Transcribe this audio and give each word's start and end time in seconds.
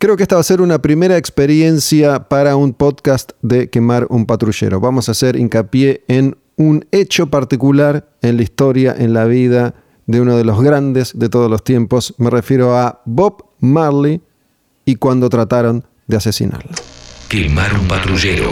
Creo 0.00 0.16
que 0.16 0.22
esta 0.22 0.36
va 0.36 0.40
a 0.40 0.44
ser 0.44 0.62
una 0.62 0.80
primera 0.80 1.18
experiencia 1.18 2.26
para 2.26 2.56
un 2.56 2.72
podcast 2.72 3.32
de 3.42 3.68
quemar 3.68 4.06
un 4.08 4.24
patrullero. 4.24 4.80
Vamos 4.80 5.10
a 5.10 5.12
hacer 5.12 5.36
hincapié 5.36 6.04
en 6.08 6.38
un 6.56 6.86
hecho 6.90 7.26
particular 7.26 8.08
en 8.22 8.38
la 8.38 8.42
historia, 8.42 8.94
en 8.96 9.12
la 9.12 9.26
vida 9.26 9.74
de 10.06 10.22
uno 10.22 10.38
de 10.38 10.44
los 10.44 10.62
grandes 10.62 11.18
de 11.18 11.28
todos 11.28 11.50
los 11.50 11.62
tiempos. 11.64 12.14
Me 12.16 12.30
refiero 12.30 12.78
a 12.78 13.02
Bob 13.04 13.44
Marley 13.60 14.22
y 14.86 14.94
cuando 14.94 15.28
trataron 15.28 15.84
de 16.06 16.16
asesinarlo. 16.16 16.70
Quemar 17.28 17.74
un 17.74 17.86
patrullero. 17.86 18.48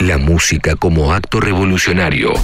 La 0.00 0.18
música 0.18 0.76
como 0.76 1.14
acto 1.14 1.40
revolucionario. 1.40 2.34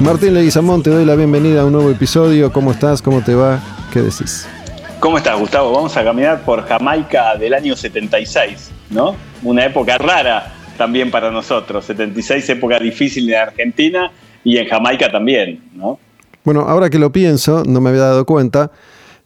Martín 0.00 0.32
Leguizamón, 0.32 0.82
te 0.82 0.88
doy 0.88 1.04
la 1.04 1.14
bienvenida 1.14 1.60
a 1.60 1.66
un 1.66 1.72
nuevo 1.72 1.90
episodio. 1.90 2.50
¿Cómo 2.50 2.72
estás? 2.72 3.02
¿Cómo 3.02 3.22
te 3.22 3.34
va? 3.34 3.60
¿Qué 3.92 4.00
decís? 4.00 4.48
¿Cómo 4.98 5.18
estás, 5.18 5.38
Gustavo? 5.38 5.72
Vamos 5.72 5.94
a 5.94 6.02
caminar 6.02 6.40
por 6.40 6.62
Jamaica 6.62 7.36
del 7.36 7.52
año 7.52 7.76
76, 7.76 8.70
¿no? 8.88 9.14
Una 9.42 9.66
época 9.66 9.98
rara 9.98 10.54
también 10.78 11.10
para 11.10 11.30
nosotros. 11.30 11.84
76, 11.84 12.48
época 12.48 12.78
difícil 12.78 13.28
en 13.28 13.40
Argentina 13.40 14.10
y 14.42 14.56
en 14.56 14.68
Jamaica 14.68 15.12
también, 15.12 15.62
¿no? 15.74 15.98
Bueno, 16.44 16.62
ahora 16.62 16.88
que 16.88 16.98
lo 16.98 17.12
pienso, 17.12 17.62
no 17.66 17.82
me 17.82 17.90
había 17.90 18.02
dado 18.02 18.24
cuenta, 18.24 18.72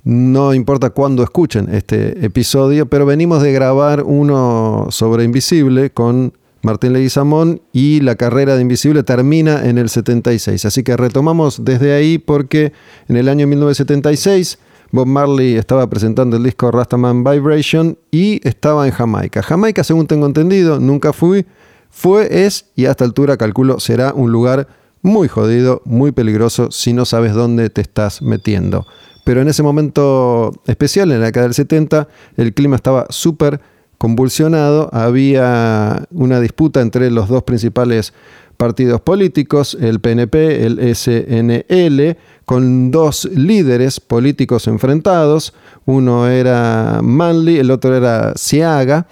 no 0.03 0.55
importa 0.55 0.91
cuándo 0.91 1.23
escuchen 1.23 1.73
este 1.73 2.27
episodio, 2.27 2.87
pero 2.87 3.07
venimos 3.07 3.43
de 3.43 3.53
grabar 3.53 4.03
uno 4.03 4.89
sobre 4.91 5.23
Invisible 5.23 5.91
con 5.91 6.33
Martín 6.65 6.93
Leguizamón 6.95 7.61
y 7.73 8.01
la 8.01 8.17
carrera 8.17 8.57
de 8.57 8.63
Invisible 8.63 9.03
termina 9.03 9.67
en 9.67 9.79
el 9.79 9.89
76. 9.89 10.65
Así 10.65 10.83
que 10.83 10.97
retomamos 10.97 11.65
desde 11.65 11.95
ahí 11.95 12.19
porque 12.19 12.73
en 13.09 13.17
el 13.17 13.29
año 13.29 13.47
1976 13.47 14.59
Bob 14.91 15.07
Marley 15.07 15.57
estaba 15.57 15.89
presentando 15.89 16.37
el 16.37 16.45
disco 16.45 16.71
Rastaman 16.71 17.25
Vibration 17.25 17.99
y 18.11 18.47
estaba 18.47 18.87
en 18.87 18.93
Jamaica. 18.93 19.43
Jamaica, 19.43 19.85
según 19.85 20.07
tengo 20.07 20.27
entendido, 20.27 20.81
nunca 20.81 21.13
fui, 21.13 21.47
fue, 21.91 22.45
es 22.47 22.67
y 22.77 22.87
a 22.87 22.93
esta 22.93 23.05
altura 23.05 23.37
calculo 23.37 23.81
será 23.81 24.13
un 24.15 24.33
lugar 24.33 24.69
muy 25.03 25.29
jodido, 25.29 25.83
muy 25.85 26.13
peligroso 26.13 26.71
si 26.71 26.93
no 26.93 27.05
sabes 27.05 27.35
dónde 27.35 27.71
te 27.71 27.81
estás 27.81 28.23
metiendo. 28.23 28.87
Pero 29.25 29.41
en 29.41 29.49
ese 29.49 29.63
momento 29.63 30.53
especial, 30.67 31.11
en 31.11 31.21
la 31.21 31.27
década 31.27 31.47
del 31.47 31.55
70, 31.55 32.09
el 32.37 32.55
clima 32.55 32.77
estaba 32.77 33.07
súper 33.11 33.61
convulsionado, 33.99 34.91
había 34.93 36.07
una 36.11 36.41
disputa 36.41 36.81
entre 36.81 37.11
los 37.11 37.29
dos 37.29 37.43
principales 37.43 38.13
partidos 38.57 39.01
políticos, 39.01 39.77
el 39.81 40.01
PNP, 40.01 40.65
el 40.65 40.95
SNL, 40.95 42.17
con 42.45 42.91
dos 42.91 43.25
líderes 43.25 44.01
políticos 44.01 44.67
enfrentados, 44.67 45.55
uno 45.87 46.29
era 46.29 47.01
Manley, 47.03 47.59
el 47.59 47.71
otro 47.71 47.97
era 47.97 48.35
Siaga, 48.37 49.07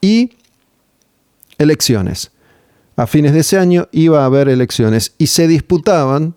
y 0.00 0.32
elecciones. 1.58 2.30
A 2.96 3.06
fines 3.06 3.32
de 3.32 3.40
ese 3.40 3.58
año 3.58 3.88
iba 3.92 4.22
a 4.22 4.26
haber 4.26 4.48
elecciones 4.48 5.14
y 5.18 5.26
se 5.26 5.46
disputaban 5.48 6.34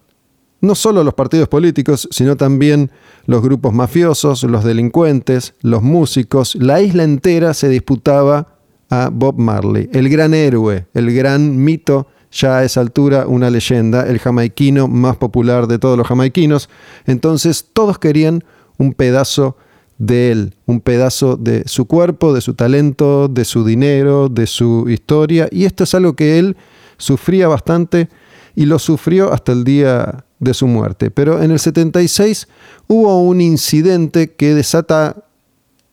no 0.62 0.76
solo 0.76 1.04
los 1.04 1.14
partidos 1.14 1.48
políticos, 1.48 2.08
sino 2.12 2.36
también 2.36 2.92
los 3.26 3.42
grupos 3.42 3.74
mafiosos, 3.74 4.44
los 4.44 4.64
delincuentes, 4.64 5.54
los 5.62 5.82
músicos. 5.82 6.56
La 6.56 6.82
isla 6.82 7.04
entera 7.04 7.54
se 7.54 7.70
disputaba 7.70 8.56
a 8.90 9.10
Bob 9.12 9.38
Marley, 9.38 9.90
el 9.94 10.10
gran 10.10 10.34
héroe, 10.34 10.88
el 10.94 11.14
gran 11.14 11.64
mito, 11.64 12.08
ya 12.32 12.60
a 12.60 12.64
esa 12.64 12.82
altura 12.82 13.26
una 13.28 13.50
leyenda, 13.50 14.06
el 14.08 14.20
jamaiquino 14.20 14.88
más 14.88 15.18
popular 15.18 15.68
de 15.68 15.80
todos 15.80 15.98
los 15.98 16.08
jamaiquinos. 16.08 16.70
Entonces 17.06 17.68
todos 17.74 17.98
querían 17.98 18.44
un 18.78 18.94
pedazo 18.94 19.58
de 19.98 20.32
él, 20.32 20.56
un 20.66 20.80
pedazo 20.80 21.38
de 21.38 21.64
su 21.66 21.86
cuerpo, 21.86 22.34
de 22.34 22.42
su 22.42 22.54
talento, 22.54 23.28
de 23.28 23.46
su 23.46 23.66
dinero, 23.66 24.30
de 24.30 24.48
su 24.48 24.90
historia. 24.90 25.48
Y 25.52 25.66
esto 25.66 25.84
es 25.84 25.94
algo 25.94 26.16
que 26.16 26.40
él 26.40 26.56
sufría 26.98 27.48
bastante 27.48 28.10
y 28.56 28.66
lo 28.66 28.80
sufrió 28.80 29.34
hasta 29.34 29.52
el 29.52 29.64
día 29.64 30.26
de 30.40 30.54
su 30.54 30.68
muerte. 30.68 31.12
Pero 31.12 31.42
en 31.42 31.52
el 31.52 31.60
76 31.60 32.48
hubo 32.88 33.22
un 33.22 33.42
incidente 33.42 34.32
que 34.32 34.54
desata 34.54 35.16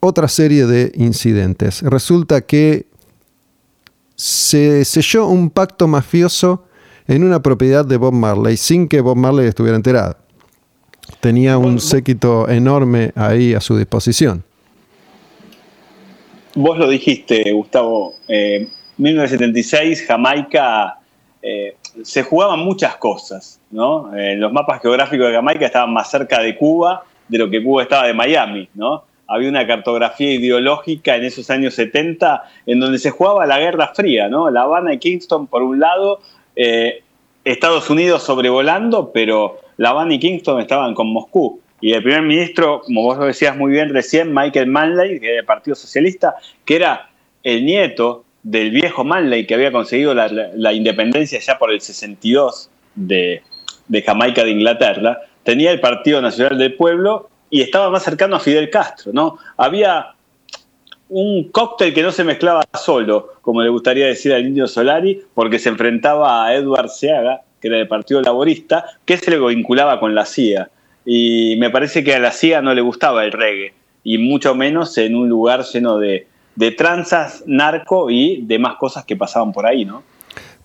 otra 0.00 0.28
serie 0.28 0.66
de 0.66 0.92
incidentes. 0.94 1.82
Resulta 1.82 2.40
que 2.40 2.86
se 4.14 4.84
selló 4.84 5.26
un 5.26 5.50
pacto 5.50 5.88
mafioso 5.88 6.64
en 7.06 7.24
una 7.24 7.42
propiedad 7.42 7.84
de 7.84 7.96
Bob 7.96 8.14
Marley 8.14 8.56
sin 8.56 8.88
que 8.88 9.00
Bob 9.00 9.16
Marley 9.16 9.46
estuviera 9.46 9.76
enterado. 9.76 10.16
Tenía 11.20 11.58
un 11.58 11.80
séquito 11.80 12.48
enorme 12.48 13.12
ahí 13.14 13.54
a 13.54 13.60
su 13.60 13.76
disposición. 13.76 14.42
Vos 16.54 16.78
lo 16.78 16.88
dijiste, 16.88 17.52
Gustavo. 17.52 18.14
Eh, 18.26 18.68
1976, 18.96 20.04
Jamaica 20.06 20.98
eh, 21.42 21.76
se 22.02 22.22
jugaban 22.22 22.60
muchas 22.60 22.96
cosas, 22.96 23.60
¿no? 23.70 24.14
Eh, 24.16 24.36
los 24.36 24.52
mapas 24.52 24.80
geográficos 24.82 25.28
de 25.28 25.34
Jamaica 25.34 25.66
estaban 25.66 25.92
más 25.92 26.10
cerca 26.10 26.40
de 26.40 26.56
Cuba 26.56 27.04
de 27.28 27.38
lo 27.38 27.50
que 27.50 27.62
Cuba 27.62 27.82
estaba 27.82 28.06
de 28.06 28.14
Miami, 28.14 28.68
¿no? 28.74 29.04
Había 29.26 29.48
una 29.48 29.66
cartografía 29.66 30.32
ideológica 30.32 31.16
en 31.16 31.24
esos 31.24 31.50
años 31.50 31.74
70 31.74 32.44
en 32.66 32.78
donde 32.78 32.98
se 32.98 33.10
jugaba 33.10 33.44
la 33.46 33.58
Guerra 33.58 33.92
Fría, 33.94 34.28
¿no? 34.28 34.50
La 34.50 34.62
Habana 34.62 34.94
y 34.94 34.98
Kingston 34.98 35.48
por 35.48 35.62
un 35.62 35.80
lado, 35.80 36.20
eh, 36.54 37.02
Estados 37.44 37.90
Unidos 37.90 38.22
sobrevolando, 38.22 39.10
pero 39.12 39.58
La 39.76 39.90
Habana 39.90 40.14
y 40.14 40.18
Kingston 40.20 40.60
estaban 40.60 40.94
con 40.94 41.12
Moscú. 41.12 41.60
Y 41.80 41.92
el 41.92 42.02
primer 42.02 42.22
ministro, 42.22 42.82
como 42.82 43.02
vos 43.02 43.18
lo 43.18 43.24
decías 43.26 43.56
muy 43.56 43.72
bien 43.72 43.92
recién, 43.92 44.32
Michael 44.32 44.68
Manley, 44.68 45.18
del 45.18 45.44
Partido 45.44 45.74
Socialista, 45.74 46.36
que 46.64 46.76
era 46.76 47.10
el 47.42 47.64
nieto 47.64 48.24
del 48.46 48.70
viejo 48.70 49.02
Manley 49.02 49.44
que 49.44 49.54
había 49.54 49.72
conseguido 49.72 50.14
la, 50.14 50.72
independencia 50.72 51.40
ya 51.40 51.58
por 51.58 51.72
el 51.72 51.80
62 51.80 52.70
de, 52.94 53.42
Jamaica 54.06 54.44
de 54.44 54.50
Inglaterra, 54.52 55.20
tenía 55.42 55.72
el 55.72 55.80
Partido 55.80 56.22
Nacional 56.22 56.56
del 56.56 56.74
Pueblo 56.74 57.28
y 57.50 57.62
estaba 57.62 57.90
más 57.90 58.04
cercano 58.04 58.36
a 58.36 58.40
Fidel 58.40 58.70
Castro, 58.70 59.10
¿no? 59.12 59.38
Había 59.56 60.14
un 61.08 61.48
cóctel 61.50 61.92
que 61.92 62.04
no 62.04 62.12
se 62.12 62.22
mezclaba 62.22 62.62
solo, 62.80 63.32
como 63.42 63.62
le 63.62 63.68
gustaría 63.68 64.06
decir 64.06 64.32
al 64.32 64.46
indio 64.46 64.68
Solari, 64.68 65.22
porque 65.34 65.58
se 65.58 65.68
enfrentaba 65.68 66.46
a 66.46 66.54
Edward 66.54 66.90
Seaga, 66.90 67.40
que 67.60 67.66
era 67.66 67.78
del 67.78 67.88
Partido 67.88 68.22
Laborista, 68.22 68.84
que 69.04 69.16
se 69.16 69.32
le 69.32 69.40
vinculaba 69.40 69.98
con 69.98 70.14
la 70.14 70.24
CIA. 70.24 70.70
Y 71.04 71.56
me 71.58 71.70
parece 71.70 72.04
que 72.04 72.14
a 72.14 72.20
la 72.20 72.30
CIA 72.30 72.62
no 72.62 72.74
le 72.74 72.80
gustaba 72.80 73.24
el 73.24 73.32
reggae, 73.32 73.74
y 74.04 74.18
mucho 74.18 74.54
menos 74.54 74.96
en 74.98 75.16
un 75.16 75.28
lugar 75.28 75.64
lleno 75.64 75.98
de, 75.98 76.28
de 76.56 76.70
tranzas, 76.72 77.44
narco 77.46 78.10
y 78.10 78.42
demás 78.42 78.76
cosas 78.76 79.04
que 79.04 79.14
pasaban 79.14 79.52
por 79.52 79.66
ahí, 79.66 79.84
¿no? 79.84 80.02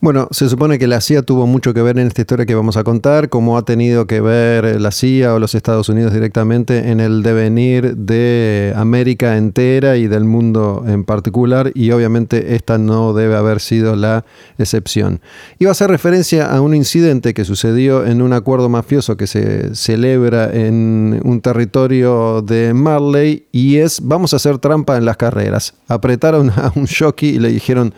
Bueno, 0.02 0.28
se 0.32 0.50
supone 0.50 0.80
que 0.80 0.88
la 0.88 1.00
CIA 1.00 1.22
tuvo 1.22 1.46
mucho 1.46 1.76
que 1.76 1.84
ver 1.84 2.00
en 2.00 2.08
esta 2.08 2.22
historia 2.22 2.48
que 2.48 2.56
vamos 2.56 2.76
a 2.76 2.84
contar, 2.84 3.30
como 3.30 3.56
ha 3.56 3.66
tenido 3.66 4.08
que 4.08 4.20
ver 4.20 4.82
la 4.82 4.90
CIA 4.90 5.36
o 5.36 5.38
los 5.38 5.54
Estados 5.54 5.90
Unidos 5.90 6.12
directamente 6.12 6.90
en 6.90 7.00
el 7.00 7.22
devenir 7.22 7.96
de 7.96 8.74
América 8.76 9.38
entera 9.38 9.98
y 9.98 10.08
del 10.08 10.24
mundo 10.24 10.84
en 10.88 11.04
particular, 11.04 11.72
y 11.76 11.92
obviamente 11.92 12.56
esta 12.56 12.80
no 12.80 13.14
debe 13.14 13.36
haber 13.36 13.60
sido 13.60 13.96
la 13.96 14.26
excepción. 14.58 15.22
Iba 15.60 15.70
a 15.70 15.74
hacer 15.74 15.92
referencia 15.92 16.52
a 16.52 16.62
un 16.62 16.74
incidente 16.74 17.36
que 17.36 17.46
sucedió 17.46 18.04
en 18.04 18.24
un 18.24 18.34
acuerdo 18.34 18.70
mafioso 18.70 19.18
que 19.18 19.28
se 19.28 19.76
celebra 19.76 20.50
en 20.52 21.22
un 21.24 21.42
territorio 21.42 22.42
de 22.42 22.74
Marley, 22.74 23.46
y 23.52 23.78
es 23.78 24.02
vamos 24.02 24.34
a 24.34 24.38
hacer 24.38 24.58
trampa 24.58 24.98
en 24.98 25.06
las 25.06 25.18
carreras. 25.18 25.76
Apretaron 25.88 26.50
a 26.56 26.72
un 26.76 26.88
jockey 26.88 27.36
y 27.36 27.40
le 27.40 27.50
dijeron, 27.50 27.94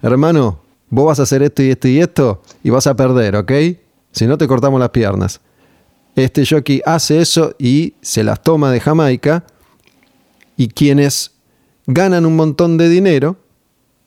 hermano, 0.00 0.64
vos 0.88 1.06
vas 1.06 1.20
a 1.20 1.24
hacer 1.24 1.42
esto 1.42 1.62
y 1.62 1.70
esto 1.70 1.88
y 1.88 2.00
esto 2.00 2.42
y 2.62 2.70
vas 2.70 2.86
a 2.86 2.96
perder, 2.96 3.36
¿ok? 3.36 3.52
Si 4.12 4.26
no 4.26 4.38
te 4.38 4.46
cortamos 4.46 4.80
las 4.80 4.90
piernas. 4.90 5.40
Este 6.14 6.46
jockey 6.46 6.80
hace 6.86 7.20
eso 7.20 7.54
y 7.58 7.94
se 8.00 8.24
las 8.24 8.42
toma 8.42 8.70
de 8.70 8.80
Jamaica 8.80 9.44
y 10.56 10.68
quienes 10.68 11.32
ganan 11.86 12.24
un 12.24 12.36
montón 12.36 12.78
de 12.78 12.88
dinero, 12.88 13.36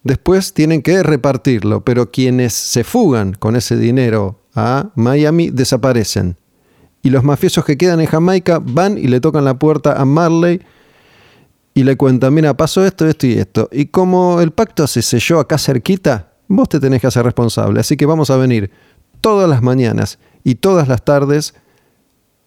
después 0.03 0.53
tienen 0.53 0.81
que 0.81 1.03
repartirlo, 1.03 1.83
pero 1.85 2.11
quienes 2.11 2.53
se 2.53 2.83
fugan 2.83 3.33
con 3.33 3.55
ese 3.55 3.77
dinero 3.77 4.39
a 4.55 4.89
Miami 4.95 5.51
desaparecen. 5.51 6.37
Y 7.01 7.11
los 7.11 7.23
mafiosos 7.23 7.63
que 7.63 7.77
quedan 7.77 8.01
en 8.01 8.07
Jamaica 8.07 8.59
van 8.61 8.97
y 8.97 9.07
le 9.07 9.21
tocan 9.21 9.45
la 9.45 9.57
puerta 9.57 9.93
a 9.93 10.05
Marley 10.05 10.61
y 11.73 11.83
le 11.83 11.95
cuentan, 11.95 12.33
mira, 12.33 12.57
pasó 12.57 12.83
esto, 12.83 13.07
esto 13.07 13.27
y 13.27 13.33
esto. 13.33 13.69
Y 13.71 13.85
como 13.85 14.41
el 14.41 14.51
pacto 14.51 14.85
se 14.87 15.01
selló 15.01 15.39
acá 15.39 15.57
cerquita, 15.57 16.28
vos 16.49 16.67
te 16.67 16.81
tenés 16.81 16.99
que 16.99 17.07
hacer 17.07 17.23
responsable. 17.23 17.79
Así 17.79 17.95
que 17.95 18.05
vamos 18.05 18.29
a 18.29 18.35
venir 18.35 18.71
todas 19.21 19.49
las 19.49 19.61
mañanas 19.61 20.19
y 20.43 20.55
todas 20.55 20.89
las 20.89 21.05
tardes 21.05 21.53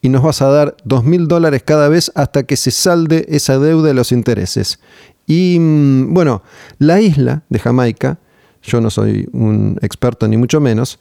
y 0.03 0.09
nos 0.09 0.23
vas 0.23 0.43
a 0.43 0.49
dar 0.49 0.77
dos 0.85 1.05
mil 1.05 1.29
dólares 1.29 1.63
cada 1.65 1.89
vez 1.89 2.11
hasta 2.15 2.43
que 2.43 2.57
se 2.57 2.73
salde 2.73 3.25
esa 3.29 3.59
deuda 3.59 3.89
de 3.89 3.95
los 3.95 4.13
intereses. 4.13 4.81
Y 5.27 5.59
mm, 5.59 6.13
bueno, 6.13 6.43
la 6.79 7.01
isla 7.01 7.45
de 7.49 7.59
Jamaica, 7.61 8.19
yo 8.63 8.81
no 8.81 8.91
soy 8.91 9.29
un 9.33 9.79
experto 9.81 10.27
ni 10.27 10.37
mucho 10.37 10.61
menos, 10.61 10.99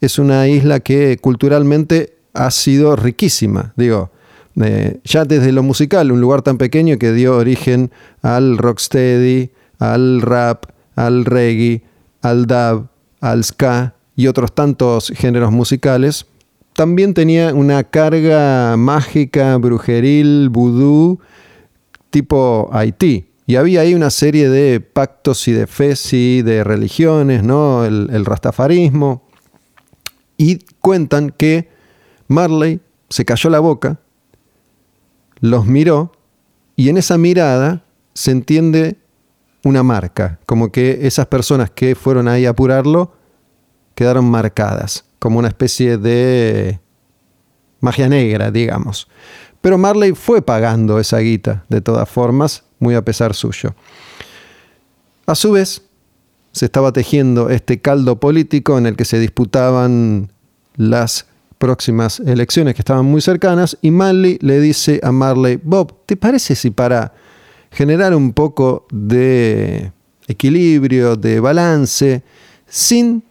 es 0.00 0.18
una 0.18 0.48
isla 0.48 0.80
que 0.80 1.18
culturalmente 1.18 2.16
ha 2.34 2.50
sido 2.50 2.96
riquísima. 2.96 3.72
Digo, 3.76 4.10
eh, 4.60 4.98
ya 5.04 5.24
desde 5.24 5.52
lo 5.52 5.62
musical, 5.62 6.10
un 6.10 6.20
lugar 6.20 6.42
tan 6.42 6.58
pequeño 6.58 6.98
que 6.98 7.12
dio 7.12 7.36
origen 7.36 7.92
al 8.22 8.58
rocksteady, 8.58 9.50
al 9.78 10.22
rap, 10.22 10.66
al 10.96 11.24
reggae, 11.24 11.82
al 12.22 12.46
dub, 12.46 12.88
al 13.20 13.44
ska 13.44 13.94
y 14.16 14.26
otros 14.26 14.54
tantos 14.54 15.12
géneros 15.14 15.50
musicales, 15.52 16.26
también 16.74 17.14
tenía 17.14 17.54
una 17.54 17.84
carga 17.84 18.76
mágica, 18.76 19.56
brujeril, 19.56 20.48
vudú, 20.48 21.20
tipo 22.10 22.68
Haití. 22.72 23.26
Y 23.46 23.56
había 23.56 23.80
ahí 23.80 23.94
una 23.94 24.10
serie 24.10 24.48
de 24.48 24.80
pactos 24.80 25.48
y 25.48 25.52
de 25.52 25.66
fe 25.66 25.94
y 26.12 26.42
de 26.42 26.62
religiones, 26.62 27.42
¿no? 27.42 27.84
El, 27.84 28.08
el 28.12 28.24
rastafarismo. 28.24 29.26
Y 30.36 30.60
cuentan 30.80 31.30
que 31.36 31.68
Marley 32.28 32.80
se 33.08 33.24
cayó 33.24 33.50
la 33.50 33.58
boca, 33.58 33.98
los 35.40 35.66
miró 35.66 36.12
y 36.76 36.88
en 36.88 36.96
esa 36.96 37.18
mirada 37.18 37.84
se 38.14 38.30
entiende 38.30 38.99
una 39.64 39.82
marca, 39.82 40.38
como 40.46 40.72
que 40.72 41.06
esas 41.06 41.26
personas 41.26 41.70
que 41.70 41.94
fueron 41.94 42.28
ahí 42.28 42.46
a 42.46 42.50
apurarlo 42.50 43.12
quedaron 43.94 44.24
marcadas, 44.30 45.04
como 45.18 45.38
una 45.38 45.48
especie 45.48 45.98
de 45.98 46.80
magia 47.80 48.08
negra, 48.08 48.50
digamos. 48.50 49.08
Pero 49.60 49.76
Marley 49.76 50.12
fue 50.12 50.40
pagando 50.42 50.98
esa 50.98 51.18
guita, 51.18 51.64
de 51.68 51.80
todas 51.80 52.08
formas, 52.08 52.64
muy 52.78 52.94
a 52.94 53.04
pesar 53.04 53.34
suyo. 53.34 53.74
A 55.26 55.34
su 55.34 55.52
vez, 55.52 55.82
se 56.52 56.64
estaba 56.64 56.92
tejiendo 56.92 57.50
este 57.50 57.80
caldo 57.80 58.18
político 58.18 58.78
en 58.78 58.86
el 58.86 58.96
que 58.96 59.04
se 59.04 59.18
disputaban 59.18 60.32
las 60.76 61.26
próximas 61.58 62.20
elecciones 62.20 62.74
que 62.74 62.80
estaban 62.80 63.04
muy 63.04 63.20
cercanas 63.20 63.76
y 63.82 63.90
Marley 63.90 64.38
le 64.40 64.60
dice 64.60 64.98
a 65.02 65.12
Marley, 65.12 65.60
Bob, 65.62 66.06
¿te 66.06 66.16
parece 66.16 66.54
si 66.56 66.70
para 66.70 67.12
generar 67.70 68.14
un 68.14 68.32
poco 68.32 68.86
de 68.90 69.92
equilibrio, 70.26 71.16
de 71.16 71.40
balance, 71.40 72.22
sin 72.66 73.22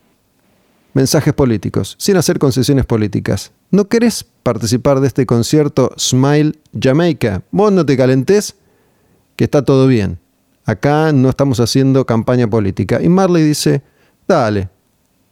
mensajes 0.94 1.33
políticos, 1.33 1.95
sin 1.97 2.18
hacer 2.18 2.39
concesiones 2.39 2.86
políticas, 2.86 3.51
¿no 3.71 3.88
querés 3.88 4.25
participar 4.44 5.00
de 5.00 5.07
este 5.07 5.25
concierto 5.25 5.91
Smile 5.97 6.59
Jamaica? 6.77 7.44
Vos 7.51 7.71
no 7.71 7.86
te 7.86 7.95
calentes, 7.95 8.56
que 9.36 9.45
está 9.45 9.63
todo 9.63 9.88
bien. 9.88 10.19
Acá 10.65 11.13
no 11.13 11.30
estamos 11.30 11.59
haciendo 11.59 12.06
campaña 12.06 12.47
política. 12.50 13.01
Y 13.01 13.09
Marley 13.09 13.44
dice, 13.44 13.81
dale, 14.27 14.69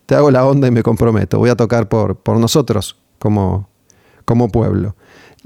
te 0.06 0.16
hago 0.16 0.32
la 0.32 0.46
onda 0.46 0.68
y 0.68 0.72
me 0.72 0.84
comprometo, 0.84 1.38
voy 1.38 1.50
a 1.50 1.56
tocar 1.56 1.90
por, 1.90 2.16
por 2.16 2.40
nosotros 2.40 2.96
como, 3.20 3.70
como 4.26 4.50
pueblo. 4.50 4.96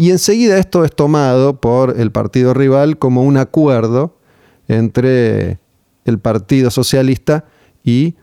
Y 0.01 0.09
enseguida 0.09 0.57
esto 0.57 0.83
es 0.83 0.95
tomado 0.95 1.61
por 1.61 1.99
el 1.99 2.11
partido 2.11 2.55
rival 2.55 2.97
como 2.97 3.21
un 3.21 3.37
acuerdo 3.37 4.17
entre 4.67 5.59
el 6.05 6.17
Partido 6.17 6.71
Socialista 6.71 7.45
y 7.83 8.15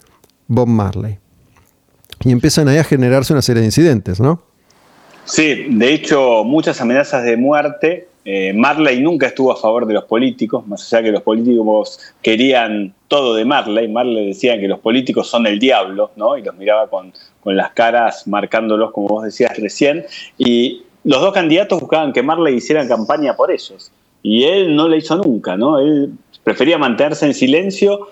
Bob 0.48 0.66
Marley. 0.66 1.20
Y 2.24 2.32
empiezan 2.32 2.66
ahí 2.66 2.78
a 2.78 2.82
generarse 2.82 3.32
una 3.32 3.42
serie 3.42 3.60
de 3.60 3.66
incidentes, 3.66 4.18
¿no? 4.18 4.42
Sí, 5.24 5.66
de 5.68 5.94
hecho, 5.94 6.42
muchas 6.42 6.80
amenazas 6.80 7.22
de 7.22 7.36
muerte 7.36 8.08
eh, 8.30 8.52
Marley 8.52 9.00
nunca 9.00 9.28
estuvo 9.28 9.50
a 9.50 9.56
favor 9.56 9.86
de 9.86 9.94
los 9.94 10.04
políticos, 10.04 10.66
más 10.66 10.92
allá 10.92 11.04
que 11.04 11.12
los 11.12 11.22
políticos 11.22 11.98
querían 12.20 12.92
todo 13.08 13.34
de 13.34 13.46
Marley. 13.46 13.88
Marley 13.88 14.26
decía 14.26 14.60
que 14.60 14.68
los 14.68 14.80
políticos 14.80 15.30
son 15.30 15.46
el 15.46 15.58
diablo, 15.58 16.10
¿no? 16.14 16.36
Y 16.36 16.42
los 16.42 16.54
miraba 16.54 16.88
con, 16.90 17.14
las 17.44 17.70
caras 17.70 18.26
marcándolos, 18.26 18.92
como 18.92 19.08
vos 19.08 19.24
decías 19.24 19.56
recién. 19.56 20.04
Y 20.36 20.82
los 21.08 21.22
dos 21.22 21.32
candidatos 21.32 21.80
buscaban 21.80 22.12
que 22.12 22.22
Marley 22.22 22.56
hiciera 22.56 22.86
campaña 22.86 23.34
por 23.34 23.50
ellos. 23.50 23.90
Y 24.22 24.44
él 24.44 24.76
no 24.76 24.88
le 24.88 24.98
hizo 24.98 25.16
nunca, 25.16 25.56
¿no? 25.56 25.78
Él 25.78 26.12
prefería 26.44 26.76
mantenerse 26.76 27.24
en 27.24 27.32
silencio, 27.32 28.08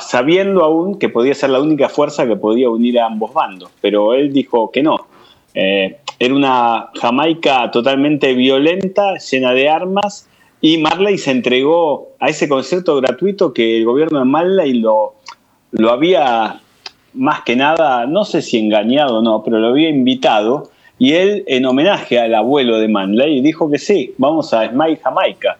sabiendo 0.00 0.64
aún 0.64 0.98
que 0.98 1.08
podía 1.08 1.34
ser 1.34 1.50
la 1.50 1.60
única 1.60 1.88
fuerza 1.88 2.26
que 2.26 2.34
podía 2.34 2.68
unir 2.68 2.98
a 2.98 3.06
ambos 3.06 3.32
bandos. 3.32 3.70
Pero 3.80 4.12
él 4.12 4.32
dijo 4.32 4.72
que 4.72 4.82
no. 4.82 5.06
Eh, 5.54 5.98
era 6.18 6.34
una 6.34 6.90
Jamaica 7.00 7.70
totalmente 7.70 8.34
violenta, 8.34 9.14
llena 9.18 9.52
de 9.52 9.68
armas, 9.68 10.28
y 10.60 10.78
Marley 10.78 11.18
se 11.18 11.30
entregó 11.30 12.08
a 12.18 12.28
ese 12.28 12.48
concierto 12.48 12.96
gratuito 12.96 13.54
que 13.54 13.78
el 13.78 13.84
gobierno 13.84 14.18
de 14.18 14.24
Marley 14.24 14.80
lo, 14.80 15.14
lo 15.70 15.92
había, 15.92 16.60
más 17.14 17.42
que 17.42 17.54
nada, 17.54 18.06
no 18.06 18.24
sé 18.24 18.42
si 18.42 18.58
engañado 18.58 19.18
o 19.18 19.22
no, 19.22 19.44
pero 19.44 19.60
lo 19.60 19.68
había 19.68 19.90
invitado, 19.90 20.71
y 21.02 21.14
él, 21.14 21.42
en 21.48 21.66
homenaje 21.66 22.20
al 22.20 22.32
abuelo 22.32 22.78
de 22.78 22.86
Marley, 22.86 23.40
dijo 23.40 23.68
que 23.68 23.76
sí, 23.76 24.14
vamos 24.18 24.54
a 24.54 24.68
Smile 24.68 25.00
Jamaica. 25.02 25.58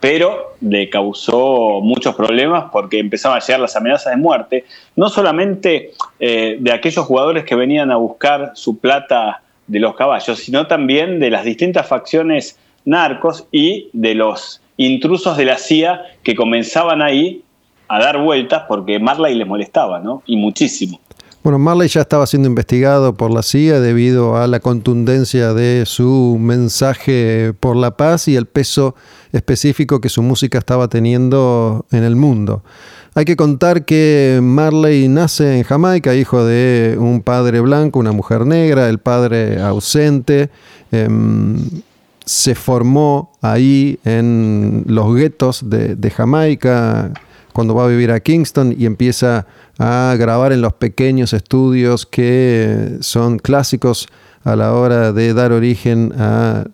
Pero 0.00 0.54
le 0.60 0.90
causó 0.90 1.80
muchos 1.80 2.14
problemas 2.14 2.66
porque 2.70 2.98
empezaban 2.98 3.38
a 3.38 3.40
llegar 3.40 3.60
las 3.60 3.74
amenazas 3.74 4.12
de 4.12 4.20
muerte, 4.20 4.66
no 4.94 5.08
solamente 5.08 5.92
eh, 6.20 6.58
de 6.60 6.72
aquellos 6.72 7.06
jugadores 7.06 7.44
que 7.44 7.54
venían 7.54 7.90
a 7.90 7.96
buscar 7.96 8.50
su 8.52 8.76
plata 8.78 9.40
de 9.66 9.80
los 9.80 9.96
caballos, 9.96 10.40
sino 10.40 10.66
también 10.66 11.20
de 11.20 11.30
las 11.30 11.44
distintas 11.44 11.88
facciones 11.88 12.58
narcos 12.84 13.46
y 13.50 13.88
de 13.94 14.14
los 14.14 14.60
intrusos 14.76 15.38
de 15.38 15.46
la 15.46 15.56
CIA 15.56 16.02
que 16.22 16.34
comenzaban 16.34 17.00
ahí 17.00 17.42
a 17.88 17.98
dar 17.98 18.18
vueltas 18.18 18.64
porque 18.68 18.98
Marley 18.98 19.34
les 19.34 19.46
molestaba, 19.46 20.00
¿no? 20.00 20.22
Y 20.26 20.36
muchísimo. 20.36 21.00
Bueno, 21.46 21.60
Marley 21.60 21.86
ya 21.86 22.00
estaba 22.00 22.26
siendo 22.26 22.48
investigado 22.48 23.14
por 23.14 23.30
la 23.30 23.40
CIA 23.44 23.78
debido 23.78 24.36
a 24.36 24.48
la 24.48 24.58
contundencia 24.58 25.54
de 25.54 25.84
su 25.86 26.38
mensaje 26.40 27.54
por 27.60 27.76
la 27.76 27.96
paz 27.96 28.26
y 28.26 28.34
el 28.34 28.46
peso 28.46 28.96
específico 29.30 30.00
que 30.00 30.08
su 30.08 30.22
música 30.22 30.58
estaba 30.58 30.88
teniendo 30.88 31.86
en 31.92 32.02
el 32.02 32.16
mundo. 32.16 32.64
Hay 33.14 33.24
que 33.24 33.36
contar 33.36 33.84
que 33.84 34.40
Marley 34.42 35.06
nace 35.06 35.58
en 35.58 35.62
Jamaica, 35.62 36.16
hijo 36.16 36.44
de 36.44 36.96
un 36.98 37.20
padre 37.20 37.60
blanco, 37.60 38.00
una 38.00 38.10
mujer 38.10 38.44
negra, 38.44 38.88
el 38.88 38.98
padre 38.98 39.62
ausente. 39.62 40.50
Em, 40.90 41.58
se 42.24 42.56
formó 42.56 43.30
ahí 43.40 44.00
en 44.04 44.82
los 44.88 45.14
guetos 45.14 45.70
de, 45.70 45.94
de 45.94 46.10
Jamaica 46.10 47.12
cuando 47.56 47.74
va 47.74 47.86
a 47.86 47.88
vivir 47.88 48.10
a 48.10 48.20
Kingston 48.20 48.74
y 48.78 48.84
empieza 48.84 49.46
a 49.78 50.14
grabar 50.18 50.52
en 50.52 50.60
los 50.60 50.74
pequeños 50.74 51.32
estudios 51.32 52.04
que 52.04 52.98
son 53.00 53.38
clásicos 53.38 54.08
a 54.44 54.56
la 54.56 54.74
hora 54.74 55.14
de 55.14 55.32
dar 55.32 55.52
origen 55.52 56.12
a 56.18 56.66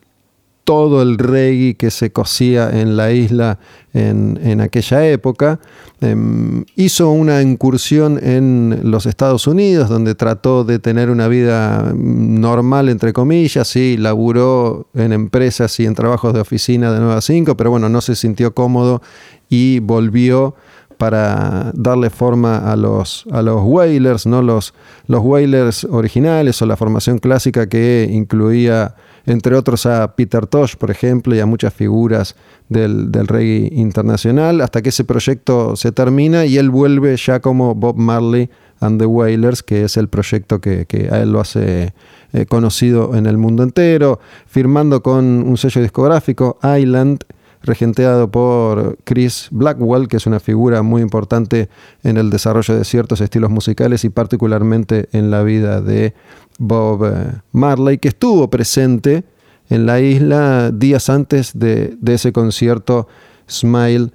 todo 0.64 1.02
el 1.02 1.18
reggae 1.18 1.74
que 1.74 1.90
se 1.90 2.12
cosía 2.12 2.70
en 2.70 2.96
la 2.96 3.12
isla 3.12 3.58
en, 3.92 4.60
aquella 4.60 5.06
época. 5.06 5.60
Em, 6.00 6.64
hizo 6.76 7.10
una 7.10 7.42
incursión 7.42 8.18
en 8.22 8.80
los 8.84 9.06
Estados 9.06 9.46
Unidos, 9.46 9.88
donde 9.88 10.14
trató 10.14 10.64
de 10.64 10.78
tener 10.78 11.10
una 11.10 11.28
vida 11.28 11.92
normal, 11.94 12.88
entre 12.88 13.12
comillas, 13.12 13.74
y 13.76 13.96
laburó 13.96 14.88
en 14.94 15.12
empresas 15.12 15.78
y 15.80 15.86
en 15.86 15.94
trabajos 15.94 16.32
de 16.32 16.40
oficina 16.40 16.92
de 16.92 17.00
9 17.00 17.14
a 17.14 17.20
5, 17.20 17.56
pero 17.56 17.70
bueno, 17.70 17.88
no 17.88 18.00
se 18.00 18.14
sintió 18.14 18.54
cómodo 18.54 19.02
y 19.48 19.80
volvió 19.80 20.54
para 20.96 21.72
darle 21.74 22.10
forma 22.10 22.58
a 22.70 22.76
los, 22.76 23.24
a 23.32 23.42
los 23.42 23.62
Wailers, 23.64 24.26
¿no? 24.26 24.42
los, 24.42 24.74
los 25.06 25.22
Wailers 25.22 25.84
originales 25.84 26.60
o 26.62 26.66
la 26.66 26.76
formación 26.76 27.18
clásica 27.18 27.68
que 27.68 28.08
incluía 28.10 28.94
entre 29.26 29.54
otros 29.54 29.86
a 29.86 30.14
Peter 30.16 30.46
Tosh, 30.46 30.76
por 30.76 30.90
ejemplo, 30.90 31.34
y 31.34 31.40
a 31.40 31.46
muchas 31.46 31.72
figuras 31.72 32.34
del, 32.68 33.12
reggae 33.12 33.70
internacional, 33.72 34.60
hasta 34.60 34.82
que 34.82 34.88
ese 34.88 35.04
proyecto 35.04 35.76
se 35.76 35.92
termina 35.92 36.44
y 36.44 36.58
él 36.58 36.70
vuelve 36.70 37.16
ya 37.16 37.40
como 37.40 37.74
Bob 37.74 37.96
Marley 37.96 38.50
and 38.80 38.98
the 38.98 39.06
Wailers, 39.06 39.62
que 39.62 39.84
es 39.84 39.96
el 39.96 40.08
proyecto 40.08 40.60
que, 40.60 40.86
a 41.10 41.20
él 41.20 41.32
lo 41.32 41.40
hace 41.40 41.94
eh, 42.32 42.46
conocido 42.46 43.14
en 43.14 43.26
el 43.26 43.38
mundo 43.38 43.62
entero, 43.62 44.18
firmando 44.46 45.02
con 45.02 45.24
un 45.24 45.56
sello 45.56 45.82
discográfico, 45.82 46.58
Island, 46.62 47.24
regenteado 47.62 48.30
por 48.30 48.98
Chris 49.04 49.48
Blackwell, 49.50 50.08
que 50.08 50.16
es 50.16 50.26
una 50.26 50.40
figura 50.40 50.82
muy 50.82 51.02
importante 51.02 51.68
en 52.02 52.16
el 52.16 52.30
desarrollo 52.30 52.76
de 52.76 52.84
ciertos 52.84 53.20
estilos 53.20 53.50
musicales 53.50 54.04
y 54.04 54.10
particularmente 54.10 55.08
en 55.12 55.30
la 55.30 55.42
vida 55.42 55.80
de 55.80 56.14
Bob 56.58 57.04
eh, 57.06 57.32
Marley, 57.52 57.98
que 57.98 58.08
estuvo 58.08 58.48
presente 58.50 59.24
en 59.68 59.86
la 59.86 60.00
isla 60.00 60.70
días 60.70 61.08
antes 61.08 61.58
de, 61.58 61.96
ese 62.06 62.32
concierto 62.32 63.08
Smile 63.48 64.10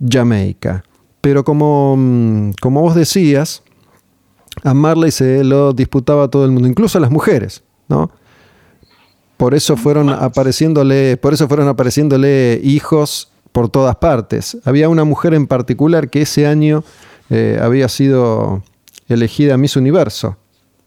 Jamaica. 0.00 0.84
Pero 1.20 1.44
como, 1.44 1.96
mm, 1.96 2.52
como 2.60 2.80
vos 2.82 2.94
decías, 2.94 3.62
a 4.64 4.74
Marley 4.74 5.10
se 5.10 5.44
lo 5.44 5.72
disputaba 5.72 6.28
todo 6.28 6.44
el 6.44 6.50
mundo, 6.50 6.68
incluso 6.68 6.98
a 6.98 7.00
las 7.00 7.10
mujeres, 7.10 7.62
¿no? 7.88 8.10
Por 9.42 9.54
eso 9.54 9.76
fueron 9.76 10.08
apareciéndole, 10.08 11.16
por 11.16 11.34
eso 11.34 11.48
fueron 11.48 11.66
apareciéndole 11.66 12.60
hijos 12.62 13.32
por 13.50 13.68
todas 13.68 13.96
partes. 13.96 14.56
Había 14.62 14.88
una 14.88 15.02
mujer 15.02 15.34
en 15.34 15.48
particular 15.48 16.10
que 16.10 16.22
ese 16.22 16.46
año 16.46 16.84
eh, 17.28 17.58
había 17.60 17.88
sido 17.88 18.62
elegida 19.08 19.56
Miss 19.56 19.74
Universo 19.74 20.36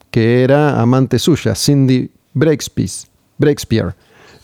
que 0.10 0.42
era 0.46 0.80
amante 0.80 1.20
suya, 1.20 1.54
Cindy 1.54 2.10
Breakspeare. 2.34 3.94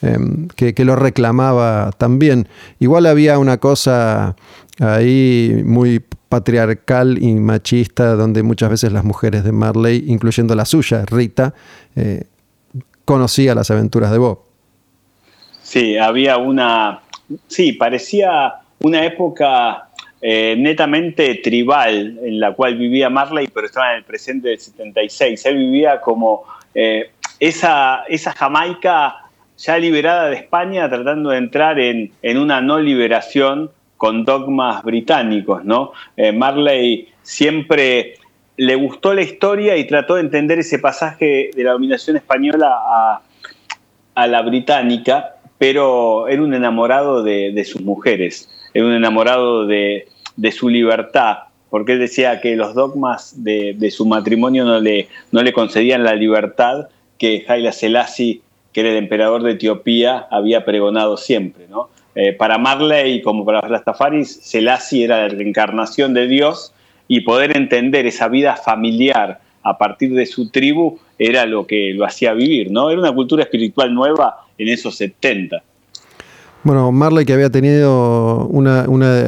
em, 0.01 0.49
que, 0.49 0.83
lo 0.83 0.97
reclamaba 0.97 1.91
también. 1.97 2.49
Igual 2.79 3.05
había 3.05 3.39
una 3.39 3.59
cosa 3.59 4.35
ahí 4.77 5.61
muy 5.63 6.03
patriarcal 6.27 7.17
y 7.23 7.35
machista, 7.35 8.15
donde 8.15 8.43
muchas 8.43 8.71
veces 8.71 8.91
las 8.91 9.05
mujeres 9.05 9.45
de 9.45 9.53
Marley, 9.53 10.03
incluyendo 10.07 10.53
la 10.53 10.65
suya, 10.65 11.05
Rita, 11.05 11.53
eh, 11.95 12.25
conocía 13.11 13.53
las 13.53 13.69
aventuras 13.69 14.09
de 14.09 14.17
Bob. 14.17 14.39
Sí, 15.61 15.97
había 15.97 16.37
una, 16.37 17.01
sí, 17.47 17.73
parecía 17.73 18.53
una 18.79 19.03
época 19.03 19.89
eh, 20.21 20.55
netamente 20.57 21.35
tribal 21.43 22.19
en 22.23 22.39
la 22.39 22.53
cual 22.53 22.77
vivía 22.77 23.09
Marley, 23.09 23.49
pero 23.53 23.67
estaba 23.67 23.91
en 23.91 23.97
el 23.97 24.03
presente 24.05 24.47
del 24.47 24.59
76. 24.59 25.45
Él 25.45 25.57
vivía 25.57 25.99
como 25.99 26.43
eh, 26.73 27.11
esa, 27.37 28.03
esa 28.07 28.31
Jamaica 28.31 29.25
ya 29.57 29.77
liberada 29.77 30.29
de 30.29 30.37
España, 30.37 30.89
tratando 30.89 31.31
de 31.31 31.37
entrar 31.37 31.79
en, 31.81 32.13
una 32.23 32.61
no 32.61 32.79
liberación 32.79 33.71
con 33.97 34.23
dogmas 34.23 34.83
británicos, 34.83 35.65
¿no? 35.65 35.91
Eh, 36.15 36.31
Marley 36.31 37.09
siempre 37.23 38.15
le 38.61 38.75
gustó 38.75 39.15
la 39.15 39.23
historia 39.23 39.75
y 39.75 39.87
trató 39.87 40.15
de 40.15 40.21
entender 40.21 40.59
ese 40.59 40.77
pasaje 40.77 41.49
de 41.55 41.63
la 41.63 41.71
dominación 41.71 42.15
española 42.15 42.69
a, 44.13 44.27
la 44.27 44.43
británica, 44.43 45.37
pero 45.57 46.27
era 46.27 46.43
un 46.43 46.53
enamorado 46.53 47.23
de, 47.23 47.65
sus 47.65 47.81
mujeres, 47.81 48.47
era 48.75 48.85
un 48.85 48.93
enamorado 48.93 49.65
de, 49.65 50.05
su 50.51 50.69
libertad, 50.69 51.37
porque 51.71 51.93
él 51.93 51.99
decía 51.99 52.39
que 52.39 52.55
los 52.55 52.75
dogmas 52.75 53.43
de, 53.43 53.89
su 53.89 54.05
matrimonio 54.05 54.63
no 54.63 54.79
le, 54.79 55.07
no 55.31 55.41
le 55.41 55.53
concedían 55.53 56.03
la 56.03 56.13
libertad 56.13 56.87
que 57.17 57.43
Haile 57.47 57.71
Selassie, 57.71 58.43
que 58.73 58.81
era 58.81 58.91
el 58.91 58.97
emperador 58.97 59.41
de 59.41 59.53
Etiopía, 59.53 60.27
había 60.29 60.63
pregonado 60.65 61.17
siempre. 61.17 61.65
¿no? 61.67 61.89
Eh, 62.13 62.33
para 62.33 62.59
Marley, 62.59 63.23
como 63.23 63.43
para 63.43 63.61
Rastafaris, 63.61 64.39
Selassie 64.43 65.03
era 65.03 65.21
la 65.21 65.29
reencarnación 65.29 66.13
de 66.13 66.27
Dios 66.27 66.75
y 67.07 67.21
poder 67.21 67.55
entender 67.55 68.05
esa 68.05 68.27
vida 68.27 68.55
familiar 68.55 69.41
a 69.63 69.77
partir 69.77 70.13
de 70.13 70.25
su 70.25 70.49
tribu 70.49 70.99
era 71.19 71.45
lo 71.45 71.67
que 71.67 71.93
lo 71.93 72.05
hacía 72.05 72.33
vivir. 72.33 72.71
¿no? 72.71 72.89
Era 72.89 72.99
una 72.99 73.13
cultura 73.13 73.43
espiritual 73.43 73.93
nueva 73.93 74.45
en 74.57 74.67
esos 74.69 74.95
70. 74.95 75.63
Bueno, 76.63 76.91
Marley 76.91 77.25
que 77.25 77.33
había 77.33 77.49
tenido 77.49 78.45
una, 78.45 78.85